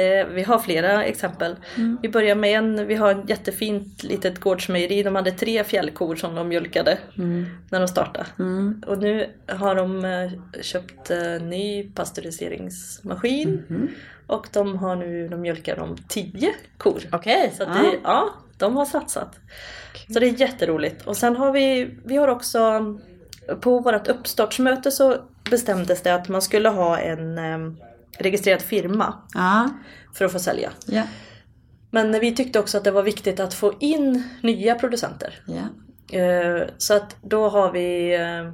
det, 0.00 0.24
vi 0.24 0.42
har 0.42 0.58
flera 0.58 1.04
exempel. 1.04 1.56
Vi 2.02 2.08
börjar 2.08 2.34
med 2.34 2.58
en, 2.58 2.86
vi 2.86 2.94
har 2.94 3.10
ett 3.10 3.28
jättefint 3.30 4.02
litet 4.02 4.40
gårdsmejeri. 4.40 5.02
De 5.02 5.14
hade 5.14 5.30
tre 5.30 5.64
fjällkor 5.64 6.16
som 6.16 6.34
de 6.34 6.48
mjölkade 6.48 6.98
när 7.70 7.80
de 7.80 7.88
startade. 7.88 8.26
Mm. 8.38 8.82
Och 8.86 8.98
nu 8.98 9.30
har 9.46 9.74
de 9.74 10.04
eh, 10.04 10.62
köpt 10.62 11.10
eh, 11.10 11.42
ny 11.42 11.90
pasteuriseringsmaskin. 11.94 13.64
Mhm. 13.68 13.88
Och 14.26 14.46
de 14.52 14.76
har 14.76 14.96
nu, 14.96 15.28
de 15.28 15.40
mjölkar 15.40 15.76
de 15.76 15.96
tio 16.08 16.54
kor. 16.78 17.02
Okej, 17.12 17.52
Så 17.56 17.62
att 17.62 17.68
ja. 17.68 17.82
det, 17.82 17.98
ja, 18.04 18.34
de 18.58 18.76
har 18.76 18.84
satsat. 18.84 19.38
Så 20.12 20.20
det 20.20 20.26
är 20.26 20.40
jätteroligt. 20.40 21.06
Och 21.06 21.16
sen 21.16 21.36
har 21.36 21.52
vi, 21.52 21.94
vi 22.04 22.16
har 22.16 22.28
också 22.28 22.58
på 23.60 23.78
vårt 23.78 24.08
uppstartsmöte 24.08 24.90
så 24.90 25.16
bestämdes 25.50 26.02
det 26.02 26.14
att 26.14 26.28
man 26.28 26.42
skulle 26.42 26.68
ha 26.68 26.98
en 26.98 27.38
registrerad 28.18 28.62
firma 28.62 29.14
Ja, 29.34 29.68
för 30.14 30.24
att 30.24 30.32
få 30.32 30.38
sälja. 30.38 30.70
ja, 30.86 31.02
Men 31.90 32.20
vi 32.20 32.36
tyckte 32.36 32.58
också 32.58 32.78
att 32.78 32.84
det 32.84 32.90
var 32.90 33.02
viktigt 33.02 33.40
att 33.40 33.54
få 33.54 33.72
in 33.80 34.22
nya 34.42 34.74
producenter. 34.74 35.42
Eh, 36.12 36.68
Så 36.78 36.94
att 36.94 37.16
då 37.22 37.48
har 37.48 37.72
vi 37.72 38.14
eh, 38.14 38.52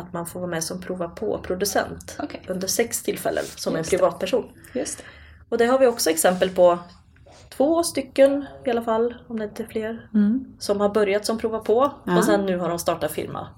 att 0.00 0.12
man 0.12 0.26
får 0.26 0.40
vara 0.40 0.50
med 0.50 0.64
som 0.64 0.80
prova 0.80 1.08
på 1.08 1.38
producent 1.38 2.16
Okej. 2.18 2.42
under 2.48 2.68
sex 2.68 3.02
tillfällen 3.02 3.44
som 3.44 3.76
Just 3.76 3.92
en 3.92 3.96
det. 3.96 3.98
privatperson. 4.02 4.44
Just 4.74 4.98
det. 4.98 5.04
Och 5.48 5.58
det 5.58 5.66
har 5.66 5.78
vi 5.78 5.86
också 5.86 6.10
exempel 6.10 6.50
på 6.50 6.78
två 7.56 7.82
stycken 7.82 8.46
i 8.66 8.70
alla 8.70 8.82
fall, 8.82 9.14
om 9.28 9.38
det 9.38 9.44
inte 9.44 9.62
är 9.62 9.66
fler, 9.66 10.08
Mm. 10.14 10.44
som 10.58 10.80
har 10.80 10.88
börjat 10.88 11.26
som 11.26 11.38
prova 11.38 11.58
på 11.58 11.92
Ja. 12.06 12.18
och 12.18 12.24
sen 12.24 12.46
nu 12.46 12.58
har 12.58 12.68
de 12.68 12.78
startat 12.78 13.12
firma 13.12 13.48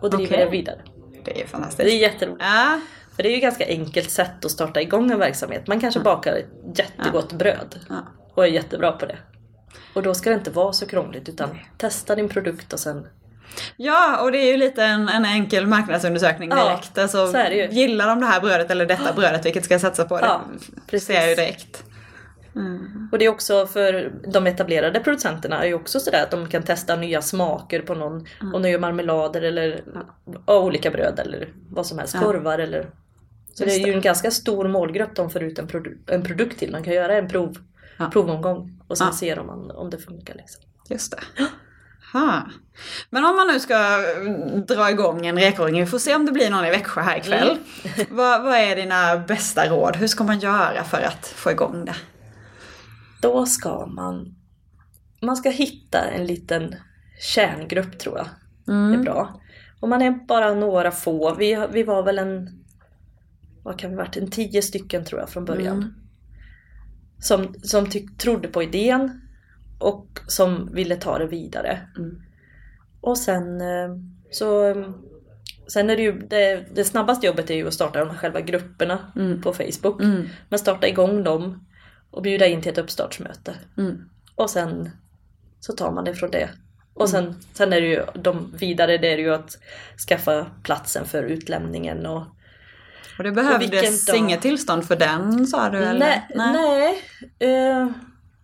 och 0.00 0.10
driver 0.10 0.34
Okej. 0.34 0.44
det 0.44 0.50
vidare. 0.50 0.80
Det 1.24 1.30
är 1.30 1.34
Det 1.34 1.42
är 1.42 1.46
fantastiskt. 1.46 1.92
jätteroligt. 2.00 2.42
Ja, 2.44 2.80
För 3.16 3.22
det 3.22 3.28
är 3.28 3.30
ju 3.30 3.36
ett 3.36 3.42
ganska 3.42 3.66
enkelt 3.66 4.10
sätt 4.10 4.44
att 4.44 4.50
starta 4.50 4.80
igång 4.80 5.10
en 5.10 5.18
verksamhet. 5.18 5.66
Man 5.66 5.80
kanske 5.80 6.00
bakar 6.00 6.42
jättegott 6.74 7.32
bröd 7.32 7.78
ja. 7.88 7.96
och 8.34 8.44
är 8.44 8.48
jättebra 8.48 8.92
på 8.92 9.06
det. 9.06 9.16
Och 9.94 10.02
då 10.02 10.14
ska 10.14 10.30
det 10.30 10.36
inte 10.36 10.50
vara 10.50 10.72
så 10.72 10.86
krångligt 10.86 11.28
utan 11.28 11.58
testa 11.78 12.14
din 12.14 12.28
produkt 12.28 12.72
och 12.72 12.80
sen 12.80 13.06
Ja, 13.76 14.20
och 14.22 14.32
det 14.32 14.38
är 14.38 14.50
ju 14.50 14.56
lite 14.56 14.84
en, 14.84 15.08
en 15.08 15.24
enkel 15.24 15.66
marknadsundersökning 15.66 16.50
Ja, 16.50 16.64
direkt. 16.64 16.98
alltså, 16.98 17.32
så 17.32 17.36
är 17.36 17.50
det 17.50 17.56
ju. 17.56 17.68
Gillar 17.68 18.06
de 18.06 18.20
det 18.20 18.26
här 18.26 18.40
brödet 18.40 18.70
eller 18.70 18.86
detta 18.86 19.12
brödet, 19.12 19.46
vilket 19.46 19.64
ska 19.64 19.74
jag 19.74 19.80
satsa 19.80 20.04
på? 20.04 20.18
Ja, 20.20 20.40
det 20.50 20.80
precis. 20.90 21.06
ser 21.06 21.14
jag 21.14 21.28
ju 21.28 21.34
direkt. 21.34 21.84
Och 23.12 23.18
det 23.18 23.24
är 23.24 23.28
också 23.28 23.66
för 23.66 24.12
de 24.32 24.46
etablerade 24.46 25.00
producenterna 25.00 25.62
är 25.62 25.66
ju 25.66 25.74
också 25.74 26.00
sådär 26.00 26.22
att 26.22 26.30
de 26.30 26.48
kan 26.48 26.62
testa 26.62 26.96
nya 26.96 27.22
smaker 27.22 27.80
på 27.80 27.94
någon 27.94 28.26
om 28.54 28.62
de 28.62 28.70
gör 28.70 28.78
marmelader 28.78 29.42
eller 29.42 29.84
av 30.44 30.64
olika 30.64 30.90
bröd 30.90 31.18
eller 31.18 31.48
vad 31.70 31.86
som 31.86 31.98
helst, 31.98 32.14
Ja. 32.14 32.20
korvar 32.20 32.58
eller 32.58 32.86
Så 33.54 33.64
Just 33.64 33.76
det 33.76 33.82
är 33.82 33.86
ju 33.86 33.92
en 33.92 34.00
ganska 34.00 34.30
stor 34.30 34.68
målgrupp 34.68 35.16
de 35.16 35.30
får 35.30 35.42
ut 35.42 35.58
en, 35.58 35.68
produ- 35.68 35.98
en 36.06 36.22
produkt 36.22 36.58
till. 36.58 36.72
De 36.72 36.82
kan 36.84 36.92
göra 36.94 37.16
en 37.18 37.28
prov, 37.28 37.56
Ja. 37.96 38.10
provomgång 38.12 38.80
och 38.88 38.98
sen 38.98 39.06
Ja. 39.06 39.12
ser 39.16 39.36
de 39.36 39.50
om, 39.50 39.70
om 39.70 39.90
det 39.90 39.98
funkar. 39.98 40.34
Liksom. 40.34 40.62
Just 40.88 41.10
det. 41.12 41.44
Ha. 42.12 42.42
Men 43.10 43.24
om 43.24 43.36
man 43.36 43.46
nu 43.46 43.60
ska 43.60 43.74
mm, 43.76 44.64
dra 44.66 44.90
igång 44.90 45.26
en 45.26 45.38
rekoring, 45.38 45.80
vi 45.80 45.86
får 45.86 45.98
se 45.98 46.14
om 46.14 46.26
det 46.26 46.32
blir 46.32 46.50
någon 46.50 46.64
i 46.64 46.70
Växjö 46.70 47.00
här 47.00 47.16
ikväll. 47.16 47.48
Mm. 47.48 48.06
vad, 48.10 48.42
vad 48.42 48.54
är 48.54 48.76
dina 48.76 49.16
bästa 49.16 49.66
råd? 49.70 49.96
Hur 49.96 50.06
ska 50.06 50.24
man 50.24 50.38
göra 50.38 50.84
för 50.84 51.00
att 51.00 51.26
få 51.26 51.50
igång 51.50 51.84
det? 51.84 51.94
Då 53.22 53.46
ska 53.46 53.86
man 53.86 54.34
Man 55.20 55.36
ska 55.36 55.50
hitta 55.50 55.98
en 56.10 56.26
liten 56.26 56.74
kärngrupp 57.20 57.98
tror 57.98 58.18
jag. 58.18 58.26
Det 58.64 58.94
är 58.94 59.02
bra. 59.02 59.40
Om 59.80 59.90
man 59.90 60.02
är 60.02 60.10
bara 60.10 60.54
några 60.54 60.90
få, 60.90 61.34
vi, 61.34 61.66
vi 61.72 61.82
var 61.82 62.02
väl 62.02 62.18
en 62.18 62.64
vad 63.62 63.78
kan 63.78 63.90
vi 63.90 63.96
varit, 63.96 64.16
en 64.16 64.30
tio 64.30 64.62
stycken 64.62 65.04
tror 65.04 65.20
jag 65.20 65.28
från 65.28 65.44
början. 65.44 65.76
Mm. 65.76 65.94
Som, 67.18 67.54
som 67.62 67.90
tyck, 67.90 68.18
trodde 68.18 68.48
på 68.48 68.62
idén 68.62 69.20
och 69.78 70.06
som 70.26 70.74
ville 70.74 70.96
ta 70.96 71.18
det 71.18 71.26
vidare. 71.26 71.80
Mm. 71.98 72.22
Och 73.00 73.18
sen 73.18 73.60
eh, 73.60 73.96
så 74.30 74.74
Sen 75.66 75.90
är 75.90 75.96
det 75.96 76.02
ju 76.02 76.12
det, 76.12 76.66
det 76.74 76.84
snabbaste 76.84 77.26
jobbet 77.26 77.50
är 77.50 77.54
ju 77.54 77.66
att 77.68 77.74
starta 77.74 77.98
de 77.98 78.10
här 78.10 78.16
själva 78.16 78.40
grupperna 78.40 79.12
Mm. 79.16 79.42
på 79.42 79.52
Facebook. 79.52 80.02
Mm. 80.02 80.28
Men 80.48 80.58
starta 80.58 80.88
igång 80.88 81.24
dem 81.24 81.66
och 82.12 82.22
bjuda 82.22 82.46
in 82.46 82.62
till 82.62 82.72
ett 82.72 82.78
uppstartsmöte. 82.78 83.54
Mm. 83.78 84.08
Och 84.34 84.50
sen 84.50 84.90
så 85.60 85.72
tar 85.72 85.90
man 85.90 86.04
det 86.04 86.14
från 86.14 86.30
det. 86.30 86.48
Och 86.94 87.08
sen, 87.08 87.34
sen 87.52 87.72
är 87.72 87.80
det 87.80 87.86
ju 87.86 88.02
de 88.14 88.52
vidare, 88.56 88.98
det 88.98 89.12
är 89.12 89.18
ju 89.18 89.34
att 89.34 89.58
skaffa 90.08 90.46
platsen 90.62 91.04
för 91.06 91.22
utlämningen 91.22 92.06
och 92.06 92.22
Och 93.18 93.24
det 93.24 93.32
behövdes 93.32 94.14
inget 94.14 94.42
tillstånd 94.42 94.84
för 94.84 94.96
den 94.96 95.46
sa 95.46 95.70
du? 95.70 95.78
Eller? 95.78 95.98
Nej, 95.98 96.28
nej. 96.34 97.02
Eh, 97.38 97.88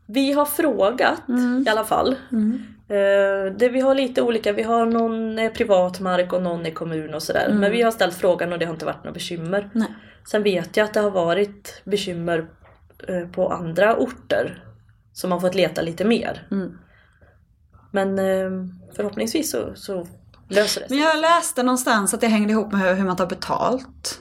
vi 0.06 0.32
har 0.32 0.44
frågat 0.44 1.28
Mm. 1.28 1.64
i 1.66 1.70
alla 1.70 1.84
fall. 1.84 2.16
Mm. 2.32 2.64
Eh, 2.88 3.52
det, 3.58 3.68
vi 3.68 3.80
har 3.80 3.94
lite 3.94 4.22
olika, 4.22 4.52
vi 4.52 4.62
har 4.62 4.86
någon 4.86 5.38
eh, 5.38 5.52
privat 5.52 6.00
mark 6.00 6.32
och 6.32 6.42
någon 6.42 6.66
är 6.66 6.70
kommun 6.70 7.14
och 7.14 7.22
sådär. 7.22 7.46
Mm. 7.46 7.58
Men 7.58 7.72
vi 7.72 7.82
har 7.82 7.90
ställt 7.90 8.14
frågan 8.14 8.52
och 8.52 8.58
det 8.58 8.66
har 8.66 8.72
inte 8.72 8.86
varit 8.86 9.04
några 9.04 9.12
bekymmer. 9.12 9.70
Nej. 9.72 9.88
Sen 10.30 10.42
vet 10.42 10.76
jag 10.76 10.84
att 10.84 10.94
det 10.94 11.00
har 11.00 11.10
varit 11.10 11.82
bekymmer 11.84 12.46
på 13.32 13.48
andra 13.52 13.96
orter. 13.96 14.64
Som 15.12 15.32
har 15.32 15.40
fått 15.40 15.54
leta 15.54 15.82
lite 15.82 16.04
mer. 16.04 16.46
Mm. 16.50 16.78
Men 17.90 18.18
eh, 18.18 18.50
förhoppningsvis 18.96 19.50
så, 19.50 19.74
så 19.74 20.06
löser 20.48 20.80
det 20.80 20.88
sig. 20.88 20.96
Men 20.96 20.98
jag 20.98 21.18
läste 21.20 21.62
någonstans 21.62 22.14
att 22.14 22.20
det 22.20 22.26
hängde 22.26 22.52
ihop 22.52 22.72
med 22.72 22.96
hur, 22.96 23.04
man 23.04 23.16
tar 23.16 23.26
betalt. 23.26 24.20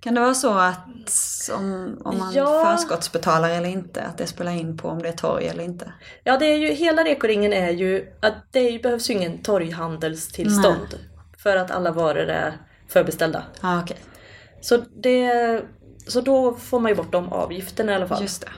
Kan 0.00 0.14
det 0.14 0.20
vara 0.20 0.34
så 0.34 0.52
att 0.58 0.86
om, 1.52 1.98
om 2.04 2.18
man 2.18 2.32
Ja. 2.32 2.76
förskottsbetalar 2.76 3.50
eller 3.50 3.68
inte, 3.68 4.02
att 4.02 4.18
det 4.18 4.26
spelar 4.26 4.52
in 4.52 4.76
på 4.78 4.88
om 4.88 5.02
det 5.02 5.08
är 5.08 5.12
torg 5.12 5.46
eller 5.48 5.64
inte? 5.64 5.92
Ja, 6.24 6.38
det 6.38 6.46
är 6.46 6.56
ju, 6.56 6.68
hela 6.68 7.04
rekoringen 7.04 7.52
är 7.52 7.70
ju 7.70 8.06
att 8.20 8.34
det 8.50 8.82
behövs 8.82 9.10
ju 9.10 9.14
ingen 9.14 9.42
torghandelstillstånd. 9.42 10.98
För 11.38 11.56
att 11.56 11.70
alla 11.70 11.92
varor 11.92 12.28
är 12.28 12.56
förbeställda. 12.88 13.42
Ah, 13.60 13.80
okej. 13.82 13.96
Så, 14.60 14.76
det, 15.02 15.62
så 16.06 16.20
då 16.20 16.54
får 16.54 16.80
man 16.80 16.90
ju 16.90 16.96
bort 16.96 17.12
de 17.12 17.32
avgifterna 17.32 17.92
i 17.92 17.94
alla 17.94 18.08
fall. 18.08 18.22
Just 18.22 18.40
det. 18.42 18.48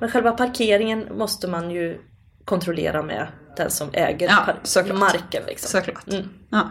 Men 0.00 0.10
själva 0.10 0.32
parkeringen 0.32 1.06
måste 1.18 1.48
man 1.48 1.70
ju 1.70 1.98
kontrollera 2.44 3.02
med 3.02 3.26
den 3.56 3.70
som 3.70 3.88
äger 3.92 4.28
Ja, 4.28 4.54
såklart. 4.62 4.98
marken. 4.98 5.42
Liksom. 5.46 5.80
Såklart. 5.80 6.08
Mm. 6.08 6.28
Ja. 6.50 6.70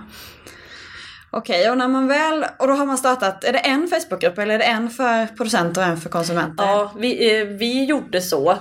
Okej, 1.31 1.69
och 1.71 1.77
när 1.77 1.87
man 1.87 2.07
väl, 2.07 2.45
och 2.59 2.67
då 2.67 2.73
har 2.73 2.85
man 2.85 2.97
startat, 2.97 3.43
är 3.43 3.53
det 3.53 3.59
en 3.59 3.87
Facebookgrupp 3.87 4.37
eller 4.37 4.53
är 4.53 4.57
det 4.57 4.63
en 4.63 4.89
för 4.89 5.25
producenter 5.25 5.81
och 5.81 5.87
en 5.87 5.97
för 5.97 6.09
konsumenter? 6.09 6.63
Ja, 6.63 6.91
vi, 6.97 7.39
eh, 7.41 7.45
vi 7.47 7.85
gjorde 7.85 8.21
så. 8.21 8.57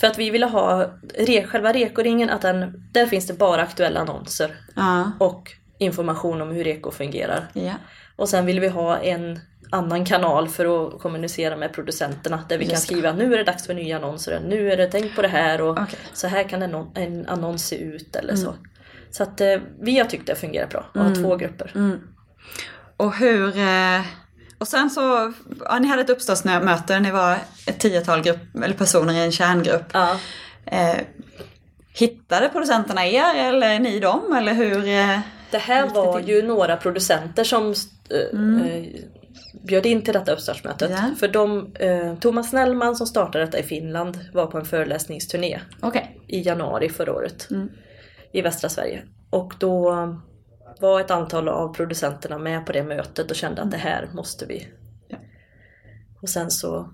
För 0.00 0.06
att 0.06 0.18
vi 0.18 0.30
ville 0.30 0.46
ha 0.46 0.90
re, 1.18 1.46
själva 1.46 1.72
rekoringen, 1.72 2.30
att 2.30 2.42
den, 2.42 2.88
där 2.92 3.06
finns 3.06 3.26
det 3.26 3.34
bara 3.34 3.62
aktuella 3.62 4.00
annonser. 4.00 4.56
Ja. 4.76 5.12
Och 5.18 5.52
information 5.78 6.40
om 6.40 6.50
hur 6.50 6.64
reko 6.64 6.90
fungerar. 6.90 7.48
ja. 7.52 7.72
Och 8.20 8.28
sen 8.28 8.46
vill 8.46 8.60
vi 8.60 8.68
ha 8.68 8.98
en 8.98 9.40
annan 9.70 10.04
kanal 10.04 10.48
för 10.48 10.86
att 10.86 11.00
kommunicera 11.02 11.56
med 11.56 11.72
producenterna. 11.72 12.44
Där 12.48 12.58
vi 12.58 12.64
kan 12.64 12.70
Just 12.74 12.88
det. 12.88 12.94
skriva 12.94 13.12
nu 13.12 13.32
är 13.34 13.38
det 13.38 13.44
dags 13.44 13.66
för 13.66 13.74
nya 13.74 13.96
annonser. 13.96 14.40
Nu 14.46 14.72
är 14.72 14.76
det 14.76 14.86
tänk 14.86 15.16
på 15.16 15.22
det 15.22 15.28
här 15.28 15.60
och 15.60 15.70
Okej. 15.78 15.98
så 16.12 16.26
här 16.26 16.42
kan 16.48 16.62
en, 16.62 16.74
en 16.94 17.26
annons 17.28 17.66
se 17.66 17.76
ut 17.76 18.16
eller 18.16 18.36
så. 18.36 18.54
Så 19.10 19.22
att 19.22 19.40
eh, 19.40 19.56
vi 19.80 19.98
har 19.98 20.04
tyckt 20.06 20.26
det 20.26 20.34
fungerar 20.34 20.66
bra 20.66 20.84
att 20.94 21.02
ha 21.06 21.14
två 21.14 21.36
grupper. 21.36 21.72
Mm. 21.74 21.98
Och 22.96 23.16
hur... 23.16 23.58
eh, 23.58 24.00
Och 24.58 24.68
sen 24.68 24.90
så, 24.90 25.32
ja, 25.64 25.78
ni 25.78 25.88
hade 25.88 26.02
ett 26.02 26.10
uppstartsmöte, 26.10 27.00
ni 27.00 27.10
var 27.10 27.36
ett 27.66 27.78
tiotal 27.80 28.22
grupp, 28.22 28.54
eller 28.64 28.74
personer 28.74 29.12
i 29.14 29.24
en 29.24 29.32
kärngrupp. 29.32 29.84
Ja. 29.92 30.16
Eh, 30.66 30.96
hittade 31.92 32.48
producenterna 32.48 33.06
er 33.06 33.34
eller 33.48 33.78
ni 33.78 34.00
dem? 34.00 34.32
Eller 34.38 34.54
hur? 34.54 34.86
Det 35.50 35.58
här 35.58 35.88
var 35.88 36.20
ju 36.20 36.42
några 36.42 36.76
producenter 36.76 37.44
som 37.44 37.74
eh, 38.10 38.66
eh, 38.66 38.84
bjöd 39.62 39.86
in 39.86 40.02
till 40.02 40.14
detta 40.14 40.32
uppstartsmötet. 40.32 40.90
Ja. 40.90 41.10
För 41.18 41.28
de, 41.28 41.72
eh, 41.74 42.14
Thomas 42.18 42.50
Snellman 42.50 42.96
som 42.96 43.06
startade 43.06 43.44
detta 43.44 43.58
i 43.58 43.62
Finland 43.62 44.18
var 44.32 44.46
på 44.46 44.58
en 44.58 44.64
föreläsningsturné 44.64 45.60
Okej. 45.80 46.20
i 46.26 46.40
januari 46.42 46.88
förra 46.88 47.12
året. 47.12 47.50
Mm. 47.50 47.68
I 48.32 48.42
västra 48.42 48.68
Sverige. 48.70 49.02
Och 49.30 49.54
då 49.58 49.94
var 50.80 51.00
ett 51.00 51.10
antal 51.10 51.48
av 51.48 51.74
producenterna 51.74 52.38
med 52.38 52.66
på 52.66 52.72
det 52.72 52.82
mötet 52.82 53.30
och 53.30 53.36
kände 53.36 53.62
att 53.62 53.70
det 53.70 53.76
här 53.76 54.10
måste 54.14 54.46
vi. 54.46 54.68
Ja. 55.08 55.18
Och 56.22 56.28
sen 56.28 56.50
så 56.50 56.90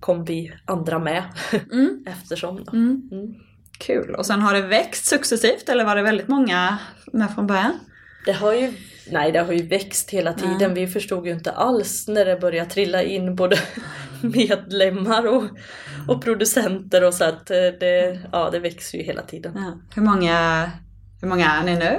kom 0.00 0.24
vi 0.24 0.52
andra 0.64 0.98
med 0.98 1.24
Mm. 1.72 2.04
eftersom. 2.06 2.64
Då. 2.64 2.72
Mm. 2.72 3.34
Mm. 3.88 4.04
Kul. 4.04 4.14
Och 4.14 4.26
sen 4.26 4.42
har 4.42 4.54
det 4.54 4.62
växt 4.62 5.06
successivt 5.06 5.68
eller 5.68 5.84
var 5.84 5.96
det 5.96 6.02
väldigt 6.02 6.28
många 6.28 6.78
med 7.12 7.34
från 7.34 7.46
början? 7.46 7.72
Det 8.26 8.32
har 8.32 8.52
ju, 8.52 8.72
nej, 9.10 9.32
det 9.32 9.38
har 9.38 9.52
ju 9.52 9.66
växt 9.66 10.10
hela 10.10 10.32
tiden. 10.32 10.62
Mm. 10.62 10.74
Vi 10.74 10.86
förstod 10.86 11.26
ju 11.26 11.32
inte 11.32 11.50
alls 11.50 12.08
när 12.08 12.24
det 12.24 12.40
började 12.40 12.70
trilla 12.70 13.02
in 13.02 13.36
både 13.36 13.56
medlemmar 14.22 15.26
och, 15.26 15.44
och 16.08 16.24
producenter 16.24 17.04
och 17.04 17.14
så 17.14 17.24
att 17.24 17.50
eh, 17.50 17.56
det, 17.80 18.18
ja, 18.32 18.50
det 18.50 18.58
växer 18.58 18.98
ju 18.98 19.04
hela 19.04 19.22
tiden. 19.22 19.52
Ja. 19.56 19.80
Hur, 19.94 20.02
många, 20.02 20.70
hur 21.20 21.28
många 21.28 21.46
är 21.46 21.64
ni 21.64 21.76
nu? 21.76 21.98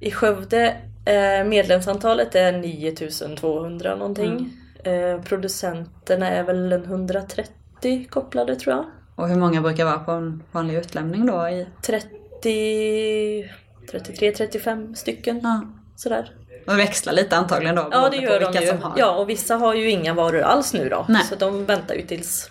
I 0.00 0.10
Skövde 0.10 0.76
eh, 1.04 1.48
medlemsantalet 1.48 2.34
är 2.34 2.52
9200 2.52 3.96
någonting. 3.96 4.52
Eh, 4.84 5.22
producenterna 5.22 6.28
är 6.28 6.42
väl 6.42 6.72
en 6.72 6.84
130 6.84 8.06
kopplade 8.10 8.56
tror 8.56 8.76
jag. 8.76 8.84
Och 9.18 9.28
hur 9.28 9.36
många 9.36 9.60
brukar 9.60 9.84
vara 9.84 9.98
på 9.98 10.12
en 10.12 10.42
vanlig 10.52 10.74
utlämning 10.74 11.26
då? 11.26 11.48
I... 11.48 11.66
30, 11.82 13.50
33-35 13.92 14.94
stycken 14.94 15.40
Ja. 15.42 15.62
sådär. 15.96 16.30
Och 16.66 16.78
växlar 16.78 17.12
lite 17.12 17.36
antagligen 17.36 17.74
då? 17.76 17.88
Ja 17.92 18.08
det 18.10 18.16
gör 18.16 18.40
de 18.40 18.60
ju. 18.60 18.72
Ja 18.96 19.16
och 19.16 19.28
vissa 19.28 19.56
har 19.56 19.74
ju 19.74 19.90
inga 19.90 20.14
varor 20.14 20.40
alls 20.40 20.74
nu 20.74 20.88
då. 20.88 21.06
Nej. 21.08 21.22
Så 21.24 21.34
de 21.34 21.64
väntar 21.64 21.94
ju 21.94 22.02
tills 22.02 22.50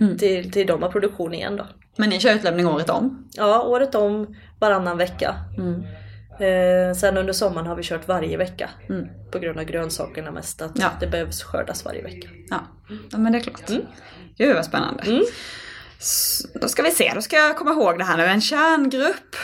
Mm. 0.00 0.18
till, 0.18 0.52
till 0.52 0.66
de 0.66 0.82
har 0.82 0.90
produktion 0.90 1.34
igen 1.34 1.56
då. 1.56 1.66
Men 1.96 2.08
ni 2.10 2.20
kör 2.20 2.34
utlämning 2.34 2.66
året 2.66 2.90
om? 2.90 3.28
Ja, 3.32 3.62
året 3.62 3.94
om 3.94 4.36
varannan 4.58 4.98
vecka. 4.98 5.34
Mm. 5.58 5.82
Eh, 6.40 6.94
sen 6.94 7.16
under 7.18 7.32
sommaren 7.32 7.66
har 7.66 7.76
vi 7.76 7.82
kört 7.82 8.08
varje 8.08 8.36
vecka. 8.36 8.70
Mm. 8.88 9.06
På 9.32 9.38
grund 9.38 9.58
av 9.58 9.64
grönsakerna 9.64 10.30
mest. 10.30 10.62
Att 10.62 10.78
Ja. 10.78 10.90
det 11.00 11.06
behövs 11.06 11.42
skördas 11.42 11.84
varje 11.84 12.02
vecka. 12.02 12.28
Ja. 12.50 12.56
ja, 13.10 13.18
men 13.18 13.32
det 13.32 13.38
är 13.38 13.42
klart. 13.42 13.68
Mm. 13.68 13.82
Gud 14.36 14.54
vad 14.56 14.64
spännande. 14.64 15.02
Mm. 15.06 15.22
Då 16.54 16.68
ska 16.68 16.82
vi 16.82 16.90
se, 16.90 17.12
då 17.14 17.22
ska 17.22 17.36
jag 17.36 17.56
komma 17.56 17.70
ihåg 17.70 17.98
det 17.98 18.04
här 18.04 18.16
nu. 18.16 18.24
En 18.24 18.40
kärngrupp. 18.40 19.36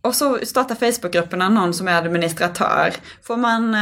Och 0.00 0.14
så 0.14 0.38
startar 0.42 0.74
Facebookgrupperna 0.74 1.48
någon 1.48 1.74
som 1.74 1.88
är 1.88 1.92
administratör. 1.98 2.92
Får 3.22 3.36
man 3.36 3.74
eh, 3.74 3.80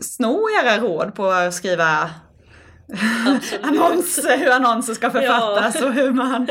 sno 0.00 0.48
era 0.62 0.78
råd 0.78 1.14
på 1.14 1.30
att 1.30 1.54
skriva 1.54 2.10
annonser, 3.62 4.38
hur 4.38 4.50
annonser 4.50 4.94
ska 4.94 5.10
författas 5.10 5.82
och 5.82 5.92
hur 5.92 6.12
man... 6.12 6.48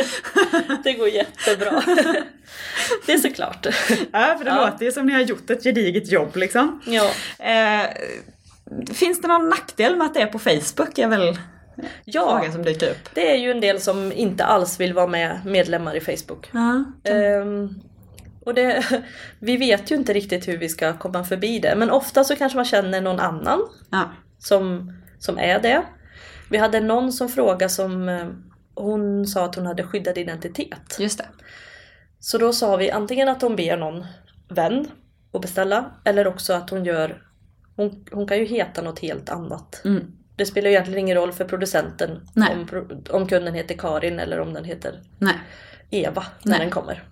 Det 0.83 0.93
går 0.93 1.07
jättebra. 1.07 1.81
det 3.05 3.13
är 3.13 3.17
såklart. 3.17 3.65
ja, 4.11 4.35
för 4.37 4.45
det 4.45 4.51
Ja. 4.51 4.65
låter 4.69 4.85
ju 4.85 4.91
som 4.91 5.05
ni 5.05 5.13
har 5.13 5.21
gjort 5.21 5.49
ett 5.49 5.63
gediget 5.63 6.11
jobb 6.11 6.35
liksom. 6.35 6.81
Ja. 6.85 7.09
Eh, 7.45 7.89
finns 8.93 9.21
det 9.21 9.27
någon 9.27 9.49
nackdel 9.49 9.95
med 9.95 10.07
att 10.07 10.13
det 10.13 10.21
är 10.21 10.27
på 10.27 10.39
Facebook? 10.39 10.97
är 10.97 11.07
väl 11.07 11.37
ja, 12.05 12.37
frågan 12.37 12.53
som 12.53 12.63
dyker 12.63 12.89
upp. 12.89 13.09
det 13.13 13.31
är 13.31 13.35
ju 13.35 13.51
en 13.51 13.61
del 13.61 13.79
som 13.79 14.11
inte 14.11 14.45
alls 14.45 14.79
vill 14.79 14.93
vara 14.93 15.07
med 15.07 15.41
medlemmar 15.45 15.95
i 15.95 16.01
Facebook. 16.01 16.49
Ja. 16.51 16.83
Ehm, 17.11 17.81
och 18.45 18.53
det, 18.53 18.85
vi 19.39 19.57
vet 19.57 19.91
ju 19.91 19.95
inte 19.95 20.13
riktigt 20.13 20.47
hur 20.47 20.57
vi 20.57 20.69
ska 20.69 20.93
komma 20.93 21.23
förbi 21.23 21.59
det. 21.59 21.75
Men 21.75 21.89
ofta 21.89 22.23
så 22.23 22.35
kanske 22.35 22.55
man 22.55 22.65
känner 22.65 23.01
någon 23.01 23.19
annan 23.19 23.59
ja. 23.89 24.09
som, 24.39 24.93
som 25.19 25.39
är 25.39 25.59
det. 25.59 25.83
Vi 26.49 26.57
hade 26.57 26.79
någon 26.79 27.11
som 27.11 27.29
frågade 27.29 27.69
som 27.69 28.09
eh, 28.09 28.27
hon 28.75 29.27
sa 29.27 29.45
att 29.45 29.55
hon 29.55 29.65
hade 29.65 29.83
skyddad 29.83 30.17
identitet. 30.17 30.97
Just 30.99 31.17
det. 31.17 31.25
Så 32.19 32.37
då 32.37 32.53
sa 32.53 32.75
vi 32.75 32.91
antingen 32.91 33.29
att 33.29 33.41
hon 33.41 33.55
ber 33.55 33.77
någon 33.77 34.05
vän 34.49 34.87
att 35.33 35.41
beställa 35.41 35.91
eller 36.05 36.27
också 36.27 36.53
att 36.53 36.69
hon 36.69 36.85
gör 36.85 37.21
hon, 37.75 38.05
hon 38.11 38.27
kan 38.27 38.37
ju 38.37 38.45
heta 38.45 38.81
något 38.81 38.99
helt 38.99 39.29
annat. 39.29 39.81
Mm. 39.85 40.11
Det 40.35 40.45
spelar 40.45 40.69
ju 40.69 40.73
egentligen 40.73 40.99
ingen 40.99 41.17
roll 41.17 41.31
för 41.31 41.45
producenten 41.45 42.27
Nej. 42.33 42.49
om, 42.51 42.67
om 43.09 43.27
kunden 43.27 43.53
heter 43.53 43.75
Karin 43.75 44.19
eller 44.19 44.39
om 44.39 44.53
den 44.53 44.63
heter 44.65 45.01
Nej. 45.19 45.35
Eva 45.89 46.23
när 46.43 46.51
Nej. 46.51 46.59
den 46.59 46.69
kommer. 46.69 47.03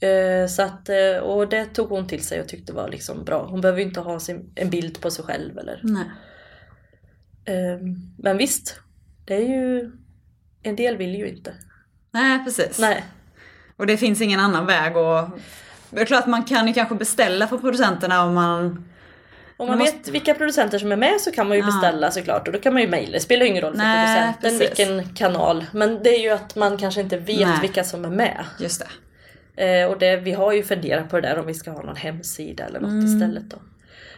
Eh, 0.00 0.46
Så 0.48 0.62
att, 0.62 0.88
eh, 0.88 1.16
och 1.22 1.48
det 1.48 1.64
tog 1.66 1.88
hon 1.88 2.06
till 2.06 2.24
sig 2.24 2.40
och 2.40 2.48
tyckte 2.48 2.72
var 2.72 2.88
liksom 2.88 3.24
bra. 3.24 3.46
Hon 3.46 3.60
behöver 3.60 3.80
ju 3.80 3.84
inte 3.86 4.00
ha 4.00 4.20
sin, 4.20 4.52
en 4.54 4.70
bild 4.70 5.00
på 5.00 5.10
sig 5.10 5.24
själv 5.24 5.58
eller. 5.58 5.80
Eh, 7.44 7.78
Men 8.18 8.36
visst, 8.36 8.80
det 9.24 9.34
är 9.34 9.48
ju 9.48 9.92
en 10.62 10.76
del 10.76 10.96
vill 10.96 11.14
ju 11.14 11.28
inte. 11.28 11.54
Nej, 12.10 12.44
precis. 12.44 12.78
Nej, 12.78 13.04
Och 13.76 13.86
det 13.86 13.96
finns 13.96 14.20
ingen 14.20 14.40
annan 14.40 14.66
väg 14.66 14.96
och 14.96 15.28
det 15.90 16.00
är 16.00 16.04
klart 16.04 16.26
man 16.26 16.44
kan 16.44 16.66
ju 16.66 16.72
kanske 16.72 16.94
beställa 16.94 17.48
från 17.48 17.60
producenterna 17.60 18.24
om 18.24 18.34
man... 18.34 18.84
om 19.62 19.68
man 19.68 19.78
Man 19.78 19.84
måste- 19.86 19.96
vet 19.98 20.08
vilka 20.08 20.34
producenter 20.34 20.78
som 20.78 20.92
är 20.92 20.96
med 20.96 21.20
så 21.20 21.30
kan 21.32 21.48
man 21.48 21.56
ju 21.56 21.62
Ja. 21.62 21.66
beställa 21.66 22.10
såklart 22.10 22.46
och 22.46 22.52
då 22.52 22.58
kan 22.60 22.72
man 22.72 22.82
ju 22.82 22.88
mejla. 22.88 23.12
Det 23.12 23.20
spelar 23.20 23.42
ju 23.44 23.48
ingen 23.50 23.62
roll 23.62 23.72
för 23.72 23.78
Nej, 23.78 24.06
producenten 24.06 24.58
precis. 24.58 24.78
vilken 24.88 25.14
kanal. 25.14 25.64
Men 25.72 26.02
det 26.02 26.08
är 26.10 26.20
ju 26.22 26.30
att 26.30 26.56
man 26.56 26.76
kanske 26.78 27.00
inte 27.00 27.16
vet 27.18 27.48
Nej. 27.48 27.58
vilka 27.60 27.84
som 27.84 28.04
är 28.04 28.10
med. 28.10 28.44
Just 28.60 28.80
det. 28.80 28.88
Eh, 29.80 29.86
och 29.90 29.98
det, 29.98 30.16
vi 30.16 30.32
har 30.32 30.52
ju 30.52 30.62
funderat 30.62 31.10
på 31.10 31.20
det 31.20 31.28
där 31.28 31.38
om 31.38 31.46
vi 31.46 31.54
ska 31.54 31.70
ha 31.70 31.82
någon 31.82 31.96
hemsida 31.96 32.64
eller 32.64 32.80
något 32.80 32.90
Mm. 32.90 33.06
istället 33.06 33.50
då. 33.50 33.56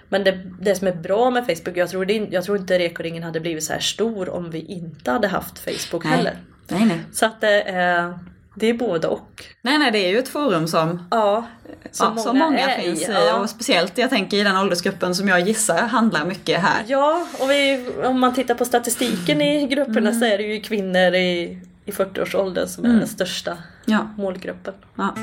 Men 0.09 0.25
det, 0.25 0.39
det 0.61 0.75
som 0.75 0.87
är 0.89 0.93
bra 0.93 1.31
med 1.31 1.47
Facebook, 1.47 1.77
jag 1.77 1.89
tror, 1.89 2.05
det, 2.05 2.15
jag 2.31 2.45
tror 2.45 2.57
inte 2.59 2.79
Rekoringen 2.79 3.23
hade 3.23 3.41
blivit 3.41 3.65
så 3.65 3.73
här 3.73 3.81
stor 3.81 4.29
om 4.29 4.51
vi 4.51 4.59
inte 4.61 5.11
hade 5.11 5.29
haft 5.29 5.59
Facebook 5.59 6.05
Nej. 6.05 6.13
heller. 6.13 6.37
Nej, 6.69 6.85
nej. 6.85 6.99
Så 7.13 7.27
att 7.27 7.41
det 7.41 7.63
är, 7.63 8.19
Det 8.57 8.67
är 8.67 8.75
både 8.75 9.09
och. 9.09 9.45
Nej, 9.63 9.79
nej, 9.79 9.91
det 9.91 9.99
är 9.99 10.11
ju 10.11 10.19
ett 10.19 10.29
forum 10.29 10.69
som, 10.69 11.07
Ja, 11.11 11.47
som, 11.91 12.13
ja, 12.17 12.23
som 12.23 12.39
många 12.39 12.69
finns 12.69 13.09
i. 13.09 13.13
Ja. 13.13 13.35
Och 13.41 13.51
speciellt, 13.51 13.99
jag 13.99 14.11
tänker 14.11 14.37
i 14.37 14.43
den 14.43 14.57
åldersgruppen 14.57 15.15
som 15.15 15.29
jag 15.29 15.41
gissar 15.41 15.83
handlar 15.83 16.25
mycket 16.25 16.61
här. 16.61 16.85
Ja, 16.87 17.27
och 17.41 17.51
vi, 17.51 17.87
om 18.05 18.21
man 18.21 18.35
tittar 18.35 18.55
på 18.55 18.65
statistiken 18.65 19.41
i 19.43 19.67
grupperna 19.67 20.13
så 20.13 20.25
är 20.25 20.39
det 20.39 20.45
ju 20.45 20.61
kvinnor 20.61 21.15
i, 21.15 21.59
i 21.85 21.91
40-årsåldern 21.91 22.69
som 22.69 22.85
är 22.85 22.89
den 22.89 23.09
största 23.09 23.57
Ja. 23.85 24.09
målgruppen. 24.17 24.75
Ja. 24.97 25.15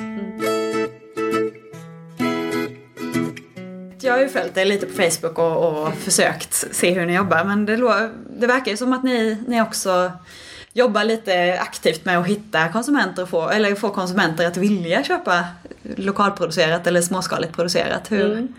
Jag 4.04 4.14
har 4.14 4.20
ju 4.20 4.30
följt 4.30 4.58
er 4.58 4.66
lite 4.66 4.86
på 4.86 4.94
Facebook 4.94 5.40
och, 5.40 5.86
och 5.88 5.94
försökt 5.94 6.76
se 6.76 6.92
hur 6.92 7.06
ni 7.06 7.16
jobbar 7.16 7.44
men 7.44 7.66
det, 7.66 7.76
det 8.40 8.48
verkar 8.48 8.72
ju 8.72 8.78
som 8.78 8.94
att 8.94 9.04
ni, 9.04 9.44
ni 9.48 9.62
också 9.62 10.12
jobbar 10.74 11.04
lite 11.04 11.60
aktivt 11.60 12.06
med 12.06 12.18
att 12.20 12.28
hitta 12.28 12.70
konsumenter 12.70 13.24
och 13.24 13.30
få, 13.30 13.50
eller 13.50 13.76
få 13.76 13.90
konsumenter 13.90 14.48
att 14.48 14.58
vilja 14.58 15.04
köpa 15.04 15.46
lokalproducerat 15.96 16.88
eller 16.88 17.02
småskaligt 17.02 17.54
producerat. 17.56 18.12
Hur, 18.12 18.32
Mm. 18.32 18.54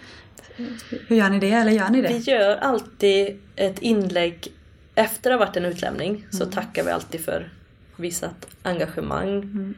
hur 1.09 1.16
gör 1.16 1.28
ni 1.31 1.38
det 1.40 1.50
eller 1.50 1.73
gör 1.73 1.88
ni 1.90 2.00
Vi 2.02 2.09
det? 2.09 2.19
gör 2.19 2.57
alltid 2.57 3.40
ett 3.57 3.78
inlägg 3.78 4.49
efter 4.95 5.31
det 5.31 5.35
har 5.37 5.47
varit 5.47 5.57
en 5.57 5.64
utlämning 5.64 6.26
så 6.31 6.47
tackar 6.47 6.85
vi 6.85 6.90
alltid 6.90 7.25
för 7.25 7.50
visat 7.97 8.47
engagemang. 8.62 9.75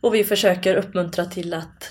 Och 0.00 0.14
vi 0.14 0.24
försöker 0.24 0.76
uppmuntra 0.76 1.24
till 1.24 1.54
att 1.54 1.90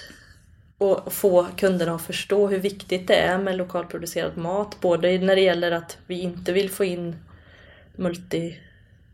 och 0.77 1.13
få 1.13 1.48
kunderna 1.58 1.96
att 1.96 2.01
förstå 2.01 2.48
hur 2.48 2.60
viktigt 2.60 3.08
det 3.08 3.16
är 3.16 3.38
med 3.38 3.56
lokalproducerad 3.58 4.38
mat. 4.38 4.77
Både 4.82 5.18
när 5.18 5.36
det 5.36 5.42
gäller 5.42 5.72
att 5.72 5.98
vi 6.08 6.20
inte 6.20 6.54
vill 6.54 6.70
få 6.70 6.86
in 6.86 7.16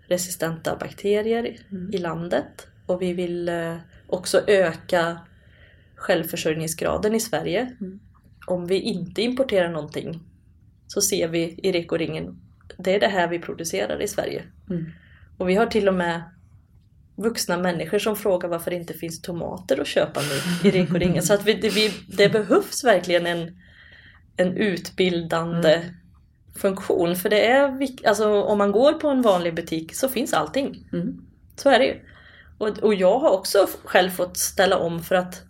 multiresistenta 0.03 0.75
bakterier 0.75 1.57
i 1.91 1.97
landet 1.97 2.67
och 2.85 3.01
vi 3.01 3.13
vill 3.13 3.49
eh, 3.49 3.75
också 4.07 4.41
öka 4.47 5.17
självförsörjningsgraden 5.95 7.15
i 7.15 7.19
Sverige. 7.19 7.75
Om 8.47 8.67
vi 8.67 8.79
inte 8.79 9.21
importerar 9.21 9.69
någonting 9.69 10.19
så 10.87 11.01
ser 11.01 11.27
vi 11.27 11.59
i 11.63 11.71
rekoringen, 11.71 12.39
det 12.77 12.95
är 12.95 12.99
det 12.99 13.07
här 13.07 13.27
vi 13.27 13.39
producerar 13.39 14.01
i 14.01 14.07
Sverige. 14.07 14.43
Mm. 14.69 14.85
Och 15.37 15.49
vi 15.49 15.55
har 15.55 15.65
till 15.65 15.87
och 15.87 15.93
med 15.93 16.23
vuxna 17.15 17.57
människor 17.57 17.99
som 17.99 18.15
frågar 18.15 18.49
varför 18.49 18.71
det 18.71 18.77
inte 18.77 18.93
finns 18.93 19.21
tomater 19.21 19.81
att 19.81 19.87
köpa 19.87 20.21
nu 20.21 20.69
i 20.69 20.71
rekoringen. 20.71 21.23
Så 21.27 21.33
att 21.33 21.45
vi, 21.45 21.53
det, 21.53 21.69
vi, 21.69 21.91
det 22.07 22.29
behövs 22.29 22.83
verkligen 22.83 23.25
en, 23.25 23.57
en 24.37 24.57
utbildande 24.57 25.81
funktion. 26.55 27.15
För 27.15 27.29
det 27.29 27.47
är, 27.47 27.87
alltså 28.07 28.41
om 28.41 28.57
man 28.57 28.71
går 28.71 28.93
på 28.93 29.07
en 29.09 29.21
vanlig 29.21 29.55
butik 29.55 29.95
så 29.95 30.09
finns 30.09 30.33
allting. 30.33 30.89
Mm. 30.93 31.25
Så 31.55 31.69
är 31.69 31.79
det 31.79 31.85
ju. 31.85 31.99
Och, 32.57 32.79
och 32.79 32.93
jag 32.93 33.19
har 33.19 33.29
också 33.29 33.67
själv 33.83 34.09
fått 34.09 34.37
ställa 34.37 34.77
om 34.77 35.03
för 35.03 35.15
att 35.15 35.43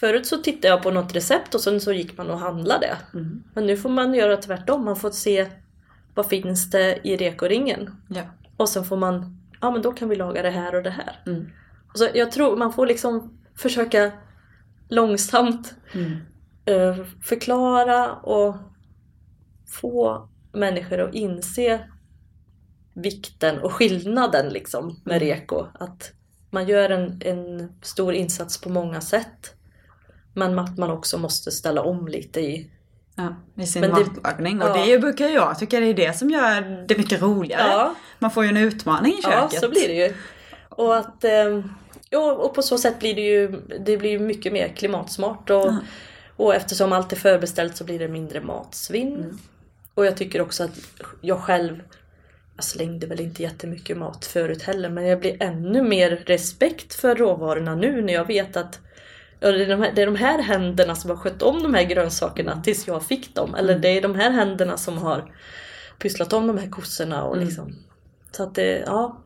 Förut 0.00 0.26
så 0.26 0.36
tittade 0.36 0.68
jag 0.68 0.82
på 0.82 0.90
något 0.90 1.16
recept 1.16 1.54
och 1.54 1.60
sen 1.60 1.80
så 1.80 1.92
gick 1.92 2.18
man 2.18 2.30
och 2.30 2.38
handlade. 2.38 2.96
Mm. 3.14 3.42
Men 3.54 3.66
nu 3.66 3.76
får 3.76 3.88
man 3.88 4.14
göra 4.14 4.36
tvärtom. 4.36 4.84
Man 4.84 4.96
får 4.96 5.10
se 5.10 5.46
vad 6.14 6.26
finns 6.26 6.70
det 6.70 6.98
i 7.02 7.16
rekoringen. 7.16 7.96
Ja. 8.08 8.22
Och 8.56 8.68
sen 8.68 8.84
får 8.84 8.96
man, 8.96 9.38
ja 9.60 9.70
men 9.70 9.82
då 9.82 9.92
kan 9.92 10.08
vi 10.08 10.16
laga 10.16 10.42
det 10.42 10.50
här 10.50 10.74
och 10.74 10.82
det 10.82 10.90
här. 10.90 11.22
Mm. 11.26 11.50
Och 11.92 11.98
så 11.98 12.08
jag 12.14 12.32
tror 12.32 12.56
man 12.56 12.72
får 12.72 12.86
liksom 12.86 13.38
försöka 13.56 14.12
långsamt 14.88 15.74
Mm. 15.92 16.16
eh, 16.64 17.04
förklara 17.22 18.12
och 18.12 18.56
få 19.68 20.28
människor 20.52 20.98
att 21.00 21.14
inse 21.14 21.80
vikten 22.94 23.58
och 23.58 23.72
skillnaden 23.72 24.48
liksom 24.48 25.00
med 25.04 25.16
Mm. 25.22 25.28
reko. 25.28 25.66
Att 25.74 26.12
man 26.50 26.68
gör 26.68 26.90
en, 26.90 27.20
en 27.24 27.72
stor 27.82 28.14
insats 28.14 28.60
på 28.60 28.68
många 28.68 29.00
sätt. 29.00 29.54
Men 30.34 30.58
att 30.58 30.78
man 30.78 30.90
också 30.90 31.18
måste 31.18 31.50
ställa 31.50 31.82
om 31.82 32.08
lite 32.08 32.40
i... 32.40 32.70
Ja, 33.14 33.34
i 33.62 33.66
sin 33.66 33.80
Men 33.80 33.90
det- 33.90 33.96
matlagning. 34.06 34.62
Och 34.62 34.68
ja. 34.68 34.84
det 34.86 34.98
brukar 34.98 35.28
jag 35.28 35.58
tycka 35.58 35.80
det 35.80 35.86
är 35.86 35.94
det 35.94 36.18
som 36.18 36.30
gör 36.30 36.84
det 36.88 36.98
mycket 36.98 37.22
roligare. 37.22 37.90
Man 38.18 38.30
får 38.30 38.44
ju 38.44 38.50
en 38.50 38.56
utmaning 38.56 39.12
i 39.18 39.22
köket. 39.22 39.52
Ja, 39.52 39.60
så 39.60 39.68
blir 39.68 39.88
det 39.88 39.94
ju. 39.94 40.14
Och 40.68 40.96
att... 40.96 41.24
Eh, 41.24 41.64
jo, 42.10 42.20
och 42.20 42.54
på 42.54 42.62
så 42.62 42.78
sätt 42.78 42.98
blir 42.98 43.14
det 43.14 43.20
ju, 43.20 43.60
det 43.86 43.96
blir 43.96 44.18
mycket 44.18 44.52
mer 44.52 44.68
klimatsmart. 44.68 45.50
Och, 45.50 45.56
Ja. 45.66 45.78
och 46.36 46.54
eftersom 46.54 46.92
allt 46.92 47.12
är 47.12 47.16
förbeställt 47.16 47.76
så 47.76 47.84
blir 47.84 47.98
det 47.98 48.08
mindre 48.08 48.40
matsvinn. 48.40 49.16
Mm. 49.16 49.38
Och 49.98 50.06
jag 50.06 50.16
tycker 50.16 50.40
också 50.40 50.64
att 50.64 50.70
jag 51.20 51.38
själv 51.40 51.82
jag 52.56 52.64
slängde 52.64 53.06
väl 53.06 53.20
inte 53.20 53.42
jättemycket 53.42 53.96
mat 53.96 54.24
förut 54.24 54.62
heller 54.62 54.90
men 54.90 55.06
jag 55.06 55.20
blir 55.20 55.42
ännu 55.42 55.82
mer 55.82 56.10
respekt 56.26 56.94
för 56.94 57.14
råvarorna 57.14 57.74
nu 57.74 58.02
när 58.02 58.12
jag 58.12 58.26
vet 58.26 58.56
att 58.56 58.80
ja, 59.40 59.52
det, 59.52 59.64
är 59.64 59.68
de 59.68 59.82
här, 59.82 59.92
det 59.94 60.02
är 60.02 60.06
de 60.06 60.16
här 60.16 60.42
händerna 60.42 60.94
som 60.94 61.10
har 61.10 61.16
skött 61.16 61.42
om 61.42 61.62
de 61.62 61.74
här 61.74 61.82
grönsakerna 61.82 62.62
tills 62.62 62.86
jag 62.86 63.02
fick 63.02 63.34
dem. 63.34 63.54
Eller 63.54 63.78
det 63.78 63.88
är 63.88 64.02
de 64.02 64.14
här 64.14 64.30
händerna 64.30 64.76
som 64.76 64.98
har 64.98 65.34
pysslat 65.98 66.32
om 66.32 66.46
de 66.46 66.58
här 66.58 66.70
kossorna. 66.70 67.24
Och 67.24 67.36
Mm. 67.36 67.48
liksom. 67.48 67.74
Så 68.30 68.42
att 68.42 68.54
det, 68.54 68.82
ja. 68.86 69.22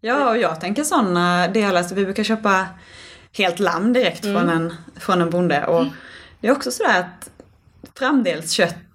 Ja, 0.00 0.30
och 0.30 0.38
jag 0.38 0.60
tänker 0.60 0.84
sådana 0.84 1.48
delar. 1.48 1.82
Så 1.82 1.94
vi 1.94 2.04
brukar 2.04 2.24
köpa 2.24 2.66
helt 3.32 3.58
lamm 3.58 3.92
direkt 3.92 4.24
Mm. 4.24 4.36
från, 4.36 4.48
en, 4.50 4.74
från 4.96 5.22
en 5.22 5.30
bonde. 5.30 5.66
Och 5.66 5.84
det 6.40 6.48
är 6.48 6.52
också 6.52 6.70
sådär 6.70 7.00
att 7.00 7.30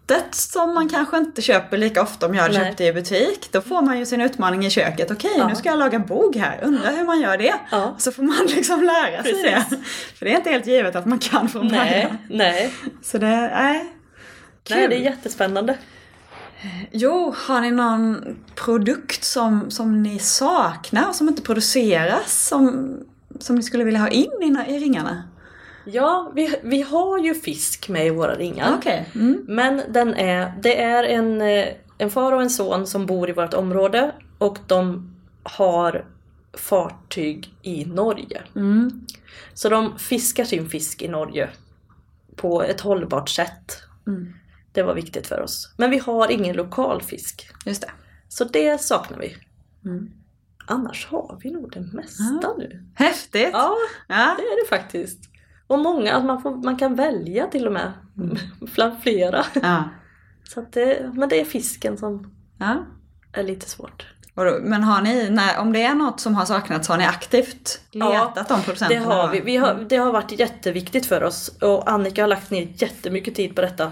framdelsköttet 0.07 0.35
som 0.35 0.73
man 0.73 0.89
kanske 0.89 1.17
inte 1.17 1.41
köper 1.41 1.77
lika 1.77 2.01
ofta 2.01 2.25
om 2.25 2.33
jag 2.35 2.41
hade 2.41 2.57
Nej. 2.57 2.65
köpt 2.67 2.77
det 2.77 2.85
i 2.87 2.93
butik. 2.93 3.49
Då 3.51 3.61
får 3.61 3.81
man 3.81 3.99
ju 3.99 4.05
sin 4.05 4.21
utmaning 4.21 4.65
i 4.65 4.69
köket. 4.69 5.11
Okej, 5.11 5.31
Ja. 5.37 5.47
nu 5.47 5.55
ska 5.55 5.69
jag 5.69 5.79
laga 5.79 5.99
bog 5.99 6.35
här. 6.35 6.59
Undrar 6.63 6.91
hur 6.97 7.03
man 7.05 7.19
gör 7.21 7.37
det. 7.37 7.53
Ja. 7.71 7.95
Så 7.97 8.11
får 8.11 8.23
man 8.23 8.45
liksom 8.47 8.83
lära 8.83 9.23
sig 9.23 9.33
Precis. 9.33 9.69
det. 9.69 9.77
För 10.15 10.25
det 10.25 10.31
är 10.33 10.37
inte 10.37 10.49
helt 10.49 10.67
givet 10.67 10.95
att 10.95 11.05
man 11.05 11.19
kan 11.19 11.49
från 11.49 11.67
Nej, 11.67 11.79
början. 12.03 12.17
nej. 12.29 12.73
Så 13.03 13.17
det, 13.17 13.27
nej. 13.29 13.93
Kul. 14.63 14.77
nej, 14.77 14.87
det 14.87 14.95
är 14.95 14.99
jättespännande. 14.99 15.77
Jo, 16.91 17.33
har 17.37 17.61
ni 17.61 17.71
någon 17.71 18.35
produkt 18.55 19.23
som, 19.23 19.71
som 19.71 20.03
ni 20.03 20.19
saknar 20.19 21.07
och 21.09 21.15
som 21.15 21.27
inte 21.27 21.41
produceras 21.41 22.47
som, 22.47 22.95
som 23.39 23.55
ni 23.55 23.63
skulle 23.63 23.83
vilja 23.83 23.99
ha 23.99 24.07
in 24.09 24.31
i, 24.41 24.71
i 24.75 24.79
ringarna? 24.79 25.23
Ja, 25.85 26.31
vi, 26.35 26.55
vi 26.63 26.81
har 26.81 27.19
ju 27.19 27.33
fisk 27.35 27.89
med 27.89 28.07
i 28.07 28.09
våra 28.09 28.35
ringar. 28.35 28.75
Okej. 28.77 29.09
Mm. 29.15 29.45
Men 29.47 29.81
den 29.89 30.13
är, 30.13 30.53
det 30.61 30.81
är 30.81 31.03
en, 31.03 31.41
eh, 31.41 31.67
en 31.97 32.09
far 32.11 32.31
och 32.31 32.41
en 32.41 32.49
son 32.49 32.87
som 32.87 33.05
bor 33.05 33.29
i 33.29 33.33
vårt 33.33 33.53
område 33.53 34.11
och 34.37 34.57
de 34.67 35.13
har 35.43 36.05
fartyg 36.53 37.53
i 37.61 37.85
Norge. 37.85 38.41
Mm. 38.55 39.05
Så 39.53 39.69
de 39.69 39.99
fiskar 39.99 40.43
sin 40.43 40.69
fisk 40.69 41.01
i 41.01 41.07
Norge 41.07 41.49
på 42.35 42.63
ett 42.63 42.81
hållbart 42.81 43.29
sätt. 43.29 43.81
Mm. 44.07 44.33
Det 44.71 44.83
var 44.83 44.93
viktigt 44.93 45.27
för 45.27 45.41
oss. 45.41 45.73
Men 45.77 45.89
vi 45.89 45.97
har 45.97 46.31
ingen 46.31 46.55
lokal 46.55 47.01
fisk. 47.01 47.49
Just 47.65 47.81
det. 47.81 47.89
Så 48.29 48.43
det 48.43 48.81
saknar 48.81 49.17
vi. 49.19 49.35
Mm. 49.85 50.11
Annars 50.67 51.05
har 51.07 51.39
vi 51.43 51.51
nog 51.51 51.71
det 51.71 51.79
mesta 51.81 52.23
Ja. 52.41 52.55
nu. 52.57 52.83
Häftigt! 52.95 53.49
Ja, 53.53 53.75
Ja. 54.07 54.35
det 54.37 54.43
är 54.43 54.63
det 54.63 54.69
faktiskt. 54.69 55.19
Och 55.73 55.79
många, 55.79 56.15
att 56.15 56.25
man, 56.25 56.41
får, 56.41 56.51
man 56.51 56.77
kan 56.77 56.95
välja 56.95 57.47
till 57.47 57.67
och 57.67 57.73
med. 57.73 57.91
Bland 58.75 58.99
flera. 59.03 59.45
ja. 59.61 59.83
Så 60.53 60.59
att 60.59 60.73
det, 60.73 61.11
men 61.13 61.29
det 61.29 61.41
är 61.41 61.45
fisken 61.45 61.97
som 61.97 62.33
ja. 62.57 62.85
är 63.33 63.43
lite 63.43 63.69
svårt. 63.69 64.07
Men 64.61 64.83
har 64.83 65.01
ni, 65.01 65.29
när, 65.29 65.59
om 65.59 65.73
det 65.73 65.83
är 65.83 65.93
något 65.93 66.19
som 66.19 66.35
har 66.35 66.45
saknats, 66.45 66.87
har 66.87 66.97
ni 66.97 67.05
aktivt 67.05 67.81
Ja, 67.91 68.09
letat 68.35 68.47
de 68.49 68.57
Det 68.59 68.63
producenterna? 68.65 69.05
har 69.05 69.29
vi. 69.29 69.39
vi 69.39 69.57
har, 69.57 69.85
det 69.89 69.97
har 69.97 70.11
varit 70.11 70.39
jätteviktigt 70.39 71.05
för 71.05 71.23
oss 71.23 71.57
och 71.61 71.89
Annika 71.91 72.23
har 72.23 72.27
lagt 72.27 72.51
ner 72.51 72.67
jättemycket 72.75 73.35
tid 73.35 73.55
på 73.55 73.61
detta. 73.61 73.91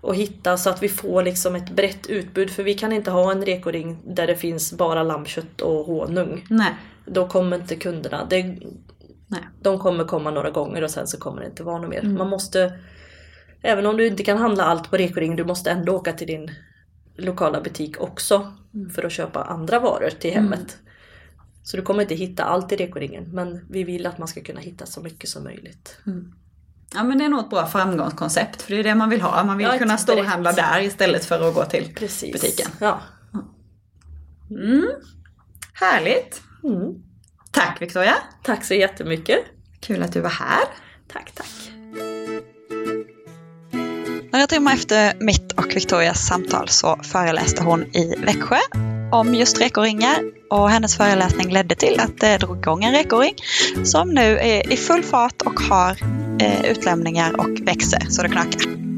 Och 0.00 0.14
hitta 0.14 0.56
så 0.56 0.70
att 0.70 0.82
vi 0.82 0.88
får 0.88 1.22
liksom 1.22 1.54
ett 1.56 1.70
brett 1.70 2.06
utbud 2.06 2.50
för 2.50 2.62
vi 2.62 2.74
kan 2.74 2.92
inte 2.92 3.10
ha 3.10 3.32
en 3.32 3.44
rekoring 3.44 3.98
där 4.04 4.26
det 4.26 4.36
finns 4.36 4.72
bara 4.72 5.02
lammkött 5.02 5.60
och 5.60 5.86
honung. 5.86 6.46
Nej. 6.50 6.74
Då 7.06 7.28
kommer 7.28 7.56
inte 7.56 7.76
kunderna. 7.76 8.24
Det, 8.30 8.56
Nej. 9.32 9.48
de 9.62 9.78
kommer 9.78 10.04
komma 10.04 10.30
några 10.30 10.50
gånger 10.50 10.82
och 10.84 10.90
sen 10.90 11.06
så 11.06 11.18
kommer 11.18 11.40
det 11.40 11.46
inte 11.46 11.62
vara 11.62 11.78
något 11.78 11.90
mer. 11.90 12.02
Man 12.02 12.28
måste, 12.28 12.78
även 13.62 13.86
om 13.86 13.96
du 13.96 14.06
inte 14.06 14.22
kan 14.22 14.38
handla 14.38 14.64
allt 14.64 14.90
på 14.90 14.96
rekoring, 14.96 15.36
du 15.36 15.44
måste 15.44 15.70
ändå 15.70 15.92
åka 15.92 16.12
till 16.12 16.26
din 16.26 16.50
lokala 17.16 17.60
butik 17.60 18.00
också 18.00 18.52
för 18.94 19.04
att 19.04 19.12
köpa 19.12 19.42
andra 19.44 19.78
varor 19.78 20.10
till 20.10 20.32
hemmet. 20.32 20.78
Så 21.62 21.76
du 21.76 21.82
kommer 21.82 22.02
inte 22.02 22.14
hitta 22.14 22.44
allt 22.44 22.72
i 22.72 22.76
rekoringen 22.76 23.24
men 23.32 23.66
vi 23.70 23.84
vill 23.84 24.06
att 24.06 24.18
man 24.18 24.28
ska 24.28 24.40
kunna 24.40 24.60
hitta 24.60 24.86
så 24.86 25.00
mycket 25.00 25.30
som 25.30 25.44
möjligt. 25.44 25.98
Ja 26.94 27.02
men 27.04 27.18
det 27.18 27.24
är 27.24 27.28
nog 27.28 27.40
ett 27.40 27.50
bra 27.50 27.66
framgångskoncept 27.66 28.62
för 28.62 28.70
det 28.74 28.80
är 28.80 28.84
det 28.84 28.94
man 28.94 29.10
vill 29.10 29.20
ha. 29.22 29.44
Man 29.44 29.58
vill 29.58 29.66
Ja, 29.66 29.78
kunna 29.78 29.98
storhandla 29.98 30.52
där 30.52 30.80
istället 30.82 31.24
för 31.24 31.48
att 31.48 31.54
gå 31.54 31.64
till 31.64 31.94
Precis. 31.94 32.32
butiken. 32.32 32.70
Ja. 32.80 33.00
Mm. 34.50 34.86
Härligt! 35.72 36.42
Mm. 36.64 36.94
Tack 37.52 37.82
Victoria! 37.82 38.14
Tack 38.42 38.64
så 38.64 38.74
jättemycket. 38.74 39.38
Kul 39.80 40.02
att 40.02 40.12
du 40.12 40.20
var 40.20 40.30
här. 40.30 40.64
Tack, 41.12 41.32
tack. 41.34 41.46
Några 44.32 44.46
timmar 44.46 44.72
efter 44.72 45.14
mitt 45.20 45.52
och 45.52 45.76
Victorias 45.76 46.26
samtal 46.26 46.68
så 46.68 46.96
föreläste 47.02 47.62
hon 47.62 47.82
i 47.82 48.14
Växjö 48.18 48.58
om 49.12 49.34
just 49.34 49.60
rekoringar 49.60 50.16
och 50.50 50.70
hennes 50.70 50.96
föreläsning 50.96 51.52
ledde 51.52 51.74
till 51.74 52.00
att 52.00 52.20
det 52.20 52.38
drog 52.38 52.58
igång 52.58 52.84
en 52.84 52.92
rekoring 52.92 53.34
som 53.84 54.08
nu 54.08 54.38
är 54.38 54.72
i 54.72 54.76
full 54.76 55.02
fart 55.02 55.42
och 55.42 55.60
har 55.60 55.96
eh, 56.40 56.64
utlämningar 56.64 57.40
och 57.40 57.68
växer 57.68 58.06
så 58.08 58.22
det 58.22 58.28
knakar. 58.28 58.91